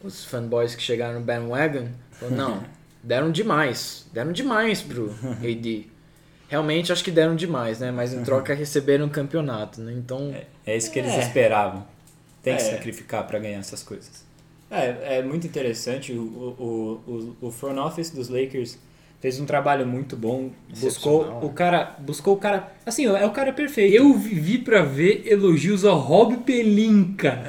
Os 0.02 0.24
fanboys 0.24 0.74
que 0.74 0.82
chegaram 0.82 1.18
no 1.20 1.24
bandwagon. 1.24 1.88
falaram, 2.12 2.36
Não, 2.36 2.64
deram 3.02 3.30
demais. 3.30 4.06
Deram 4.12 4.32
demais 4.32 4.82
pro 4.82 5.10
AD. 5.42 5.86
Realmente 6.48 6.92
acho 6.92 7.02
que 7.02 7.10
deram 7.10 7.34
demais, 7.34 7.80
né? 7.80 7.90
Mas 7.90 8.12
em 8.12 8.22
troca 8.22 8.52
receberam 8.54 9.06
um 9.06 9.08
campeonato, 9.08 9.80
né? 9.80 9.92
Então, 9.92 10.34
É 10.66 10.76
isso 10.76 10.90
que 10.90 10.98
eles 10.98 11.12
É. 11.12 11.20
esperavam. 11.20 11.86
Tem 12.42 12.54
que 12.56 12.62
É. 12.62 12.70
sacrificar 12.72 13.26
para 13.26 13.38
ganhar 13.38 13.58
essas 13.58 13.82
coisas. 13.82 14.24
É, 14.70 15.18
é 15.18 15.22
muito 15.22 15.46
interessante. 15.46 16.12
O, 16.12 16.20
o, 16.22 17.36
o, 17.40 17.46
o 17.46 17.50
front 17.50 17.78
office 17.78 18.10
dos 18.10 18.28
Lakers 18.28 18.76
fez 19.24 19.40
um 19.40 19.46
trabalho 19.46 19.87
muito 19.87 20.18
bom. 20.18 20.50
Buscou 20.78 21.42
o 21.42 21.48
cara. 21.48 21.96
Buscou 21.98 22.34
o 22.34 22.37
cara. 22.37 22.70
Assim, 22.84 23.06
é 23.06 23.24
o 23.24 23.30
cara 23.30 23.54
perfeito. 23.54 23.96
Eu 23.96 24.12
vivi 24.12 24.58
pra 24.58 24.82
ver 24.82 25.22
elogios 25.26 25.82
ao 25.82 25.98
Rob 25.98 26.37
Pelinka. 26.44 27.42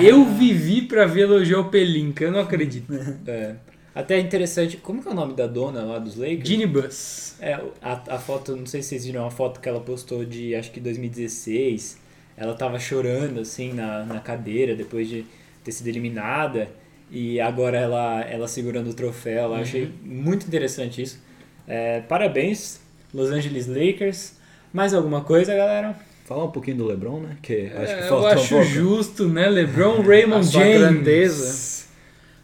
Eu 0.00 0.24
vivi 0.24 0.82
pra 0.82 1.06
ver 1.06 1.22
elogio 1.22 1.58
ao 1.58 1.64
Pelinka, 1.64 2.22
eu 2.22 2.30
não 2.30 2.38
acredito. 2.38 2.92
É. 3.26 3.56
Até 3.92 4.18
é 4.18 4.20
interessante. 4.20 4.76
Como 4.76 5.02
que 5.02 5.08
é 5.08 5.10
o 5.10 5.14
nome 5.14 5.34
da 5.34 5.48
dona 5.48 5.82
lá 5.82 5.98
dos 5.98 6.14
Lakers? 6.14 6.48
Ginny 6.48 6.66
Bus. 6.66 7.34
É, 7.40 7.54
a, 7.82 8.14
a 8.14 8.18
foto, 8.20 8.54
não 8.54 8.64
sei 8.64 8.80
se 8.80 8.90
vocês 8.90 9.04
viram 9.04 9.26
a 9.26 9.32
foto 9.32 9.58
que 9.58 9.68
ela 9.68 9.80
postou 9.80 10.24
de 10.24 10.54
acho 10.54 10.70
que 10.70 10.78
2016. 10.78 11.98
Ela 12.36 12.54
tava 12.54 12.78
chorando 12.78 13.40
assim 13.40 13.72
na, 13.72 14.04
na 14.04 14.20
cadeira 14.20 14.76
depois 14.76 15.08
de 15.08 15.26
ter 15.64 15.72
sido 15.72 15.88
eliminada. 15.88 16.70
E 17.10 17.40
agora 17.40 17.76
ela, 17.78 18.20
ela 18.22 18.46
segurando 18.48 18.90
o 18.90 18.94
troféu. 18.94 19.44
Eu 19.48 19.54
achei 19.54 19.90
muito 20.02 20.46
interessante 20.46 21.02
isso. 21.02 21.20
É, 21.66 22.00
parabéns, 22.00 22.80
Los 23.12 23.30
Angeles 23.30 23.66
Lakers. 23.66 24.34
Mais 24.72 24.94
alguma 24.94 25.22
coisa, 25.22 25.54
galera? 25.54 25.96
Falar 26.24 26.44
um 26.44 26.50
pouquinho 26.50 26.76
do 26.76 26.86
LeBron, 26.86 27.20
né? 27.20 27.36
Que 27.42 27.66
acho 27.74 27.96
que 27.96 28.02
É, 28.02 28.08
eu 28.08 28.26
acho 28.26 28.56
um 28.58 28.62
justo, 28.62 29.28
né? 29.28 29.48
LeBron 29.48 30.00
Raymond 30.06 30.46
James. 30.48 30.78
grandeza. 30.78 31.80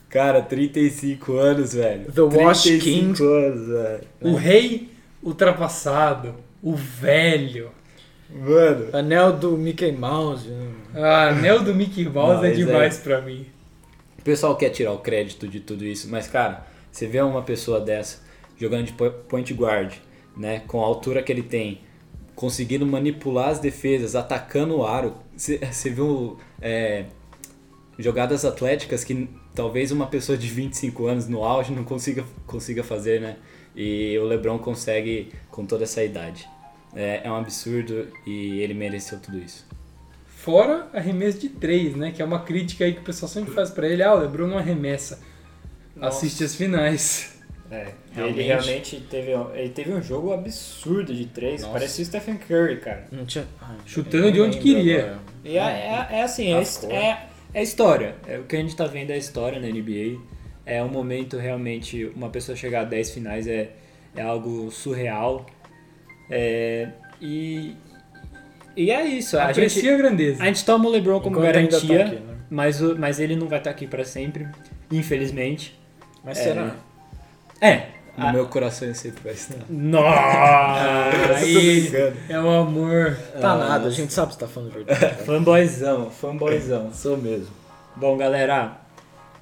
Cara, 0.09 0.43
35 0.43 1.33
anos, 1.35 1.75
velho. 1.75 2.11
The 2.11 2.21
Wash 2.23 2.63
35 2.65 2.83
King. 2.85 3.23
anos, 3.23 3.69
velho. 3.69 4.01
O 4.23 4.35
rei 4.35 4.89
ultrapassado. 5.23 6.35
O 6.63 6.75
velho. 6.75 7.71
Mano. 8.29 8.89
anel 8.93 9.33
do 9.35 9.53
Mickey 9.57 9.93
Mouse. 9.93 10.49
né? 10.49 10.67
Ah, 10.99 11.29
anel 11.29 11.63
do 11.63 11.73
Mickey 11.75 12.05
Mouse 12.09 12.45
é 12.45 12.49
Mas 12.49 12.57
demais 12.57 12.99
pra 12.99 13.21
mim. 13.21 13.47
Pessoal 14.27 14.57
quer 14.57 14.71
tirar 14.71 14.91
o 14.91 14.99
crédito 14.99 15.47
de 15.47 15.61
tudo 15.61 15.85
isso, 15.85 16.09
mas, 16.11 16.27
cara, 16.27 16.67
você 16.91 17.07
vê 17.07 17.21
uma 17.21 17.43
pessoa 17.43 17.81
dessa 17.81 18.25
jogando 18.59 18.87
de 18.87 18.93
po- 18.93 19.09
point 19.29 19.55
guard, 19.55 19.95
né? 20.37 20.65
Com 20.67 20.83
a 20.83 20.85
altura 20.85 21.23
que 21.23 21.31
ele 21.31 21.45
tem, 21.45 21.83
conseguindo 22.35 22.85
manipular 22.85 23.51
as 23.51 23.61
defesas, 23.61 24.17
atacando 24.17 24.79
o 24.79 24.85
aro. 24.85 25.15
Você 25.37 25.91
viu 25.91 26.39
é, 26.61 27.05
jogadas 27.97 28.45
atléticas 28.45 29.05
que 29.05 29.29
talvez 29.55 29.93
uma 29.93 30.09
pessoa 30.09 30.37
de 30.37 30.49
25 30.49 31.07
anos 31.07 31.29
no 31.29 31.45
auge 31.45 31.73
não 31.73 31.85
consiga, 31.85 32.25
consiga 32.49 32.83
fazer, 32.83 33.21
né? 33.21 33.37
E 33.77 34.19
o 34.19 34.25
LeBron 34.25 34.59
consegue 34.59 35.31
com 35.53 35.65
toda 35.65 35.85
essa 35.85 36.03
idade. 36.03 36.49
É, 36.97 37.21
é 37.23 37.31
um 37.31 37.37
absurdo 37.37 38.09
e 38.27 38.59
ele 38.59 38.75
mereceu 38.75 39.21
tudo 39.21 39.39
isso. 39.39 39.65
Fora 40.47 40.87
arremesso 40.93 41.41
de 41.41 41.49
três, 41.49 41.97
né? 41.97 42.13
Que 42.13 42.23
é 42.23 42.25
uma 42.25 42.39
crítica 42.39 42.85
aí 42.85 42.93
que 42.93 43.01
o 43.01 43.03
pessoal 43.03 43.29
sempre 43.29 43.53
faz 43.53 43.69
pra 43.69 43.89
ele. 43.89 44.01
Ah, 44.01 44.15
o 44.15 44.19
LeBron 44.21 44.47
não 44.47 44.57
arremessa. 44.57 45.19
Assiste 46.01 46.45
as 46.45 46.55
finais. 46.55 47.37
É, 47.69 47.89
Realmente. 48.13 48.39
ele 48.39 48.47
realmente 48.47 49.01
teve, 49.11 49.33
ele 49.33 49.71
teve 49.71 49.93
um 49.93 50.01
jogo 50.01 50.33
absurdo 50.33 51.13
de 51.13 51.27
três. 51.27 51.63
Nossa. 51.63 51.73
Parecia 51.73 52.05
o 52.05 52.07
Stephen 52.07 52.37
Curry, 52.37 52.77
cara. 52.77 53.09
Não 53.11 53.27
tinha. 53.27 53.45
Ai, 53.61 53.77
Chutando 53.85 54.31
de 54.31 54.41
onde 54.41 54.59
queria. 54.59 55.19
E 55.45 55.59
é, 55.59 55.61
é, 55.61 56.07
é 56.13 56.23
assim, 56.23 56.55
é, 56.55 56.63
é, 56.95 57.27
é 57.53 57.63
história. 57.65 58.15
É, 58.25 58.39
o 58.39 58.45
que 58.45 58.55
a 58.55 58.61
gente 58.61 58.77
tá 58.77 58.87
vendo 58.87 59.11
é 59.11 59.19
história 59.19 59.59
na 59.59 59.67
NBA. 59.67 60.21
É 60.65 60.81
um 60.81 60.89
momento 60.89 61.39
realmente, 61.39 62.05
uma 62.15 62.31
pessoa 62.31 62.55
chegar 62.55 62.83
a 62.83 62.85
10 62.85 63.11
finais 63.11 63.49
é, 63.49 63.71
é 64.15 64.23
algo 64.23 64.71
surreal. 64.71 65.45
É, 66.31 66.91
e, 67.21 67.75
e 68.77 68.91
é 68.91 69.05
isso. 69.05 69.39
A 69.39 69.45
Aprecia 69.49 69.83
gente, 69.83 69.95
a 69.95 69.97
grandeza. 69.97 70.43
a 70.43 70.47
gente 70.47 70.65
toma 70.65 70.87
o 70.89 70.91
LeBron 70.93 71.21
como 71.21 71.37
Enquanto 71.37 71.47
tá 71.47 71.53
garantia, 71.61 72.05
aqui, 72.07 72.15
né? 72.17 72.35
mas, 72.51 72.81
o- 72.81 72.97
mas 72.99 73.19
ele 73.21 73.35
não 73.37 73.49
vai 73.49 73.59
estar 73.59 73.71
aqui 73.71 73.87
pra 73.87 74.05
sempre, 74.05 74.47
infelizmente. 74.93 75.79
Mas 76.25 76.39
É. 76.39 76.43
será? 76.43 76.75
É. 77.61 77.87
No 78.17 78.27
a- 78.29 78.33
meu 78.33 78.47
coração 78.47 78.89
ele 78.89 78.95
sempre 78.97 79.23
vai 79.23 79.33
estar. 79.35 79.57
Nossa! 79.69 81.37
Aí 81.37 81.93
é 82.29 82.39
o 82.41 82.49
amor. 82.51 83.17
Tá 83.41 83.57
nada, 83.57 83.89
a 83.89 83.91
gente 83.91 84.13
sabe 84.13 84.33
se 84.33 84.39
tá 84.39 84.47
falando 84.49 84.73
verdade. 84.73 85.17
fanboyzão, 85.25 86.11
fanboyzão. 86.11 86.91
Sou 86.93 87.17
mesmo. 87.17 87.49
Bom, 87.95 88.17
galera, 88.17 88.79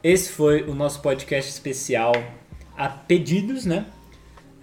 esse 0.02 0.30
foi 0.32 0.62
o 0.62 0.74
nosso 0.74 1.00
podcast 1.00 1.50
especial 1.50 2.12
a 2.76 2.88
pedidos, 2.88 3.64
né? 3.64 3.86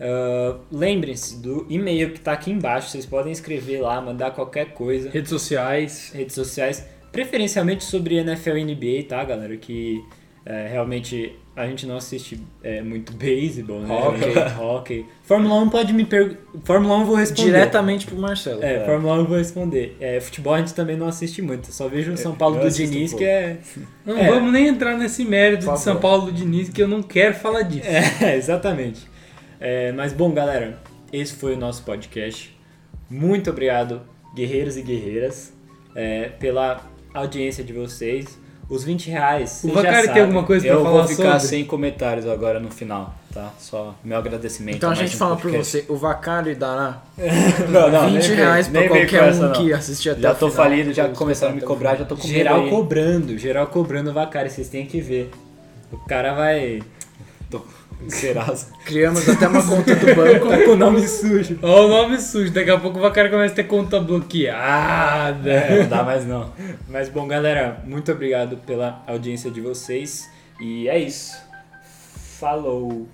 Ah, 0.01 0.57
Lembrem-se 0.71 1.37
do 1.37 1.65
e-mail 1.69 2.11
que 2.11 2.19
tá 2.19 2.31
aqui 2.33 2.49
embaixo, 2.51 2.89
vocês 2.89 3.05
podem 3.05 3.31
escrever 3.31 3.81
lá, 3.81 4.01
mandar 4.01 4.31
qualquer 4.31 4.73
coisa, 4.73 5.09
Redes 5.09 5.29
sociais. 5.29 6.11
redes 6.13 6.33
sociais, 6.35 6.85
preferencialmente 7.11 7.83
sobre 7.83 8.15
NFL 8.15 8.57
e 8.57 8.63
NBA, 8.65 9.03
tá, 9.07 9.23
galera? 9.23 9.55
Que 9.57 10.03
É, 10.43 10.67
realmente 10.71 11.35
a 11.55 11.67
gente 11.67 11.85
não 11.85 11.97
assiste 11.97 12.41
é, 12.63 12.81
muito 12.81 13.13
beisebol, 13.13 13.79
né? 13.81 13.93
Hockey. 13.93 14.59
Hockey. 14.59 15.05
Fórmula 15.21 15.53
1 15.61 15.69
pode 15.69 15.93
me 15.93 16.03
perguntar. 16.03 16.39
Fórmula 16.63 16.97
1 16.97 16.99
eu 17.01 17.05
vou 17.05 17.15
responder. 17.15 17.51
Diretamente 17.51 18.07
pro 18.07 18.17
Marcelo. 18.17 18.63
É, 18.63 18.83
Fórmula 18.83 19.17
1 19.17 19.19
eu 19.19 19.25
vou 19.27 19.37
responder. 19.37 19.95
É, 19.99 20.19
futebol 20.19 20.55
a 20.55 20.57
gente 20.57 20.73
também 20.73 20.97
não 20.97 21.07
assiste 21.07 21.43
muito. 21.43 21.71
Só 21.71 21.87
vejo 21.87 22.11
o 22.13 22.17
São 22.17 22.33
Paulo 22.33 22.59
do 22.59 22.71
Diniz, 22.71 23.13
um 23.13 23.17
que 23.17 23.23
é. 23.23 23.57
Não 24.03 24.17
É. 24.17 24.31
vamos 24.31 24.51
nem 24.51 24.65
entrar 24.67 24.97
nesse 24.97 25.23
mérito 25.23 25.71
de 25.71 25.79
São. 25.79 25.97
Paulo 25.97 26.25
do 26.25 26.31
Diniz, 26.31 26.69
que 26.69 26.81
eu 26.81 26.87
não 26.87 27.03
quero 27.03 27.35
falar 27.35 27.61
disso. 27.61 27.85
É, 27.87 28.33
exatamente. 28.35 29.10
É, 29.61 29.91
mas 29.91 30.11
bom, 30.11 30.31
galera, 30.31 30.79
esse 31.13 31.33
foi 31.35 31.53
o 31.53 31.57
nosso 31.57 31.83
podcast. 31.83 32.57
Muito 33.09 33.49
obrigado, 33.51 34.01
guerreiros 34.35 34.75
e 34.75 34.81
guerreiras, 34.81 35.53
é, 35.95 36.29
pela 36.39 36.81
audiência 37.13 37.63
de 37.63 37.71
vocês. 37.73 38.39
Os 38.69 38.85
20 38.85 39.09
reais. 39.09 39.61
O 39.65 39.73
Vacari 39.73 40.07
tem 40.13 40.21
alguma 40.21 40.43
coisa 40.43 40.65
pra 40.65 40.75
Eu 40.75 40.83
falar 40.83 40.99
vou 40.99 41.07
ficar 41.09 41.23
sobre? 41.33 41.47
sem 41.57 41.65
comentários 41.65 42.25
agora 42.25 42.57
no 42.57 42.71
final, 42.71 43.13
tá? 43.33 43.51
Só 43.59 43.93
meu 44.01 44.17
agradecimento. 44.17 44.77
Então 44.77 44.91
a 44.91 44.95
mais 44.95 44.99
gente 45.09 45.15
um 45.17 45.19
fala 45.19 45.35
pra 45.35 45.43
podcast. 45.51 45.81
você, 45.81 45.91
o 45.91 45.97
Vacário 45.97 46.55
dará 46.55 47.03
Não, 47.69 47.91
não, 47.91 48.05
20 48.09 48.13
nem 48.13 48.27
vem- 48.29 48.35
reais 48.37 48.67
pra 48.69 48.79
nem 48.79 48.89
vem 48.89 49.01
com 49.01 49.05
qualquer 49.11 49.27
essa, 49.29 49.39
um 49.39 49.47
não. 49.49 49.51
que 49.51 49.73
assistir 49.73 50.09
até 50.11 50.21
Já 50.21 50.31
o 50.31 50.35
tô 50.35 50.49
final. 50.49 50.65
falido, 50.65 50.93
já 50.93 51.09
começaram 51.09 51.51
a 51.51 51.55
me 51.57 51.61
cobrar, 51.61 51.95
já 51.97 52.05
tô 52.05 52.15
com 52.15 52.25
medo 52.25 52.33
Geral 52.33 52.61
aí. 52.63 52.69
cobrando, 52.69 53.37
geral 53.37 53.67
cobrando 53.67 54.09
o 54.09 54.13
Vacari, 54.13 54.49
vocês 54.49 54.69
têm 54.69 54.85
que 54.85 55.01
ver. 55.01 55.29
O 55.91 55.97
cara 55.97 56.33
vai. 56.33 56.81
Tô 57.49 57.61
Serasa. 58.09 58.67
Criamos 58.85 59.27
até 59.27 59.47
uma 59.47 59.65
conta 59.65 59.95
do 59.95 60.15
banco. 60.15 60.49
Tá 60.49 60.57
com 60.65 60.71
o 60.71 60.75
nome 60.75 61.07
sujo. 61.07 61.59
Olha 61.61 61.85
o 61.85 61.87
nome 61.87 62.19
sujo, 62.19 62.51
daqui 62.51 62.69
a 62.69 62.79
pouco 62.79 62.97
o 62.97 63.01
Vacari 63.01 63.29
começa 63.29 63.53
a 63.53 63.55
ter 63.55 63.63
conta 63.65 63.99
bloqueada. 63.99 65.51
É, 65.51 65.81
não 65.81 65.89
dá 65.89 66.03
mais 66.03 66.25
não. 66.25 66.53
Mas 66.87 67.09
bom, 67.09 67.27
galera, 67.27 67.81
muito 67.85 68.11
obrigado 68.11 68.57
pela 68.57 69.03
audiência 69.07 69.51
de 69.51 69.61
vocês. 69.61 70.29
E 70.59 70.87
é 70.87 70.99
isso. 70.99 71.37
Falou! 72.39 73.07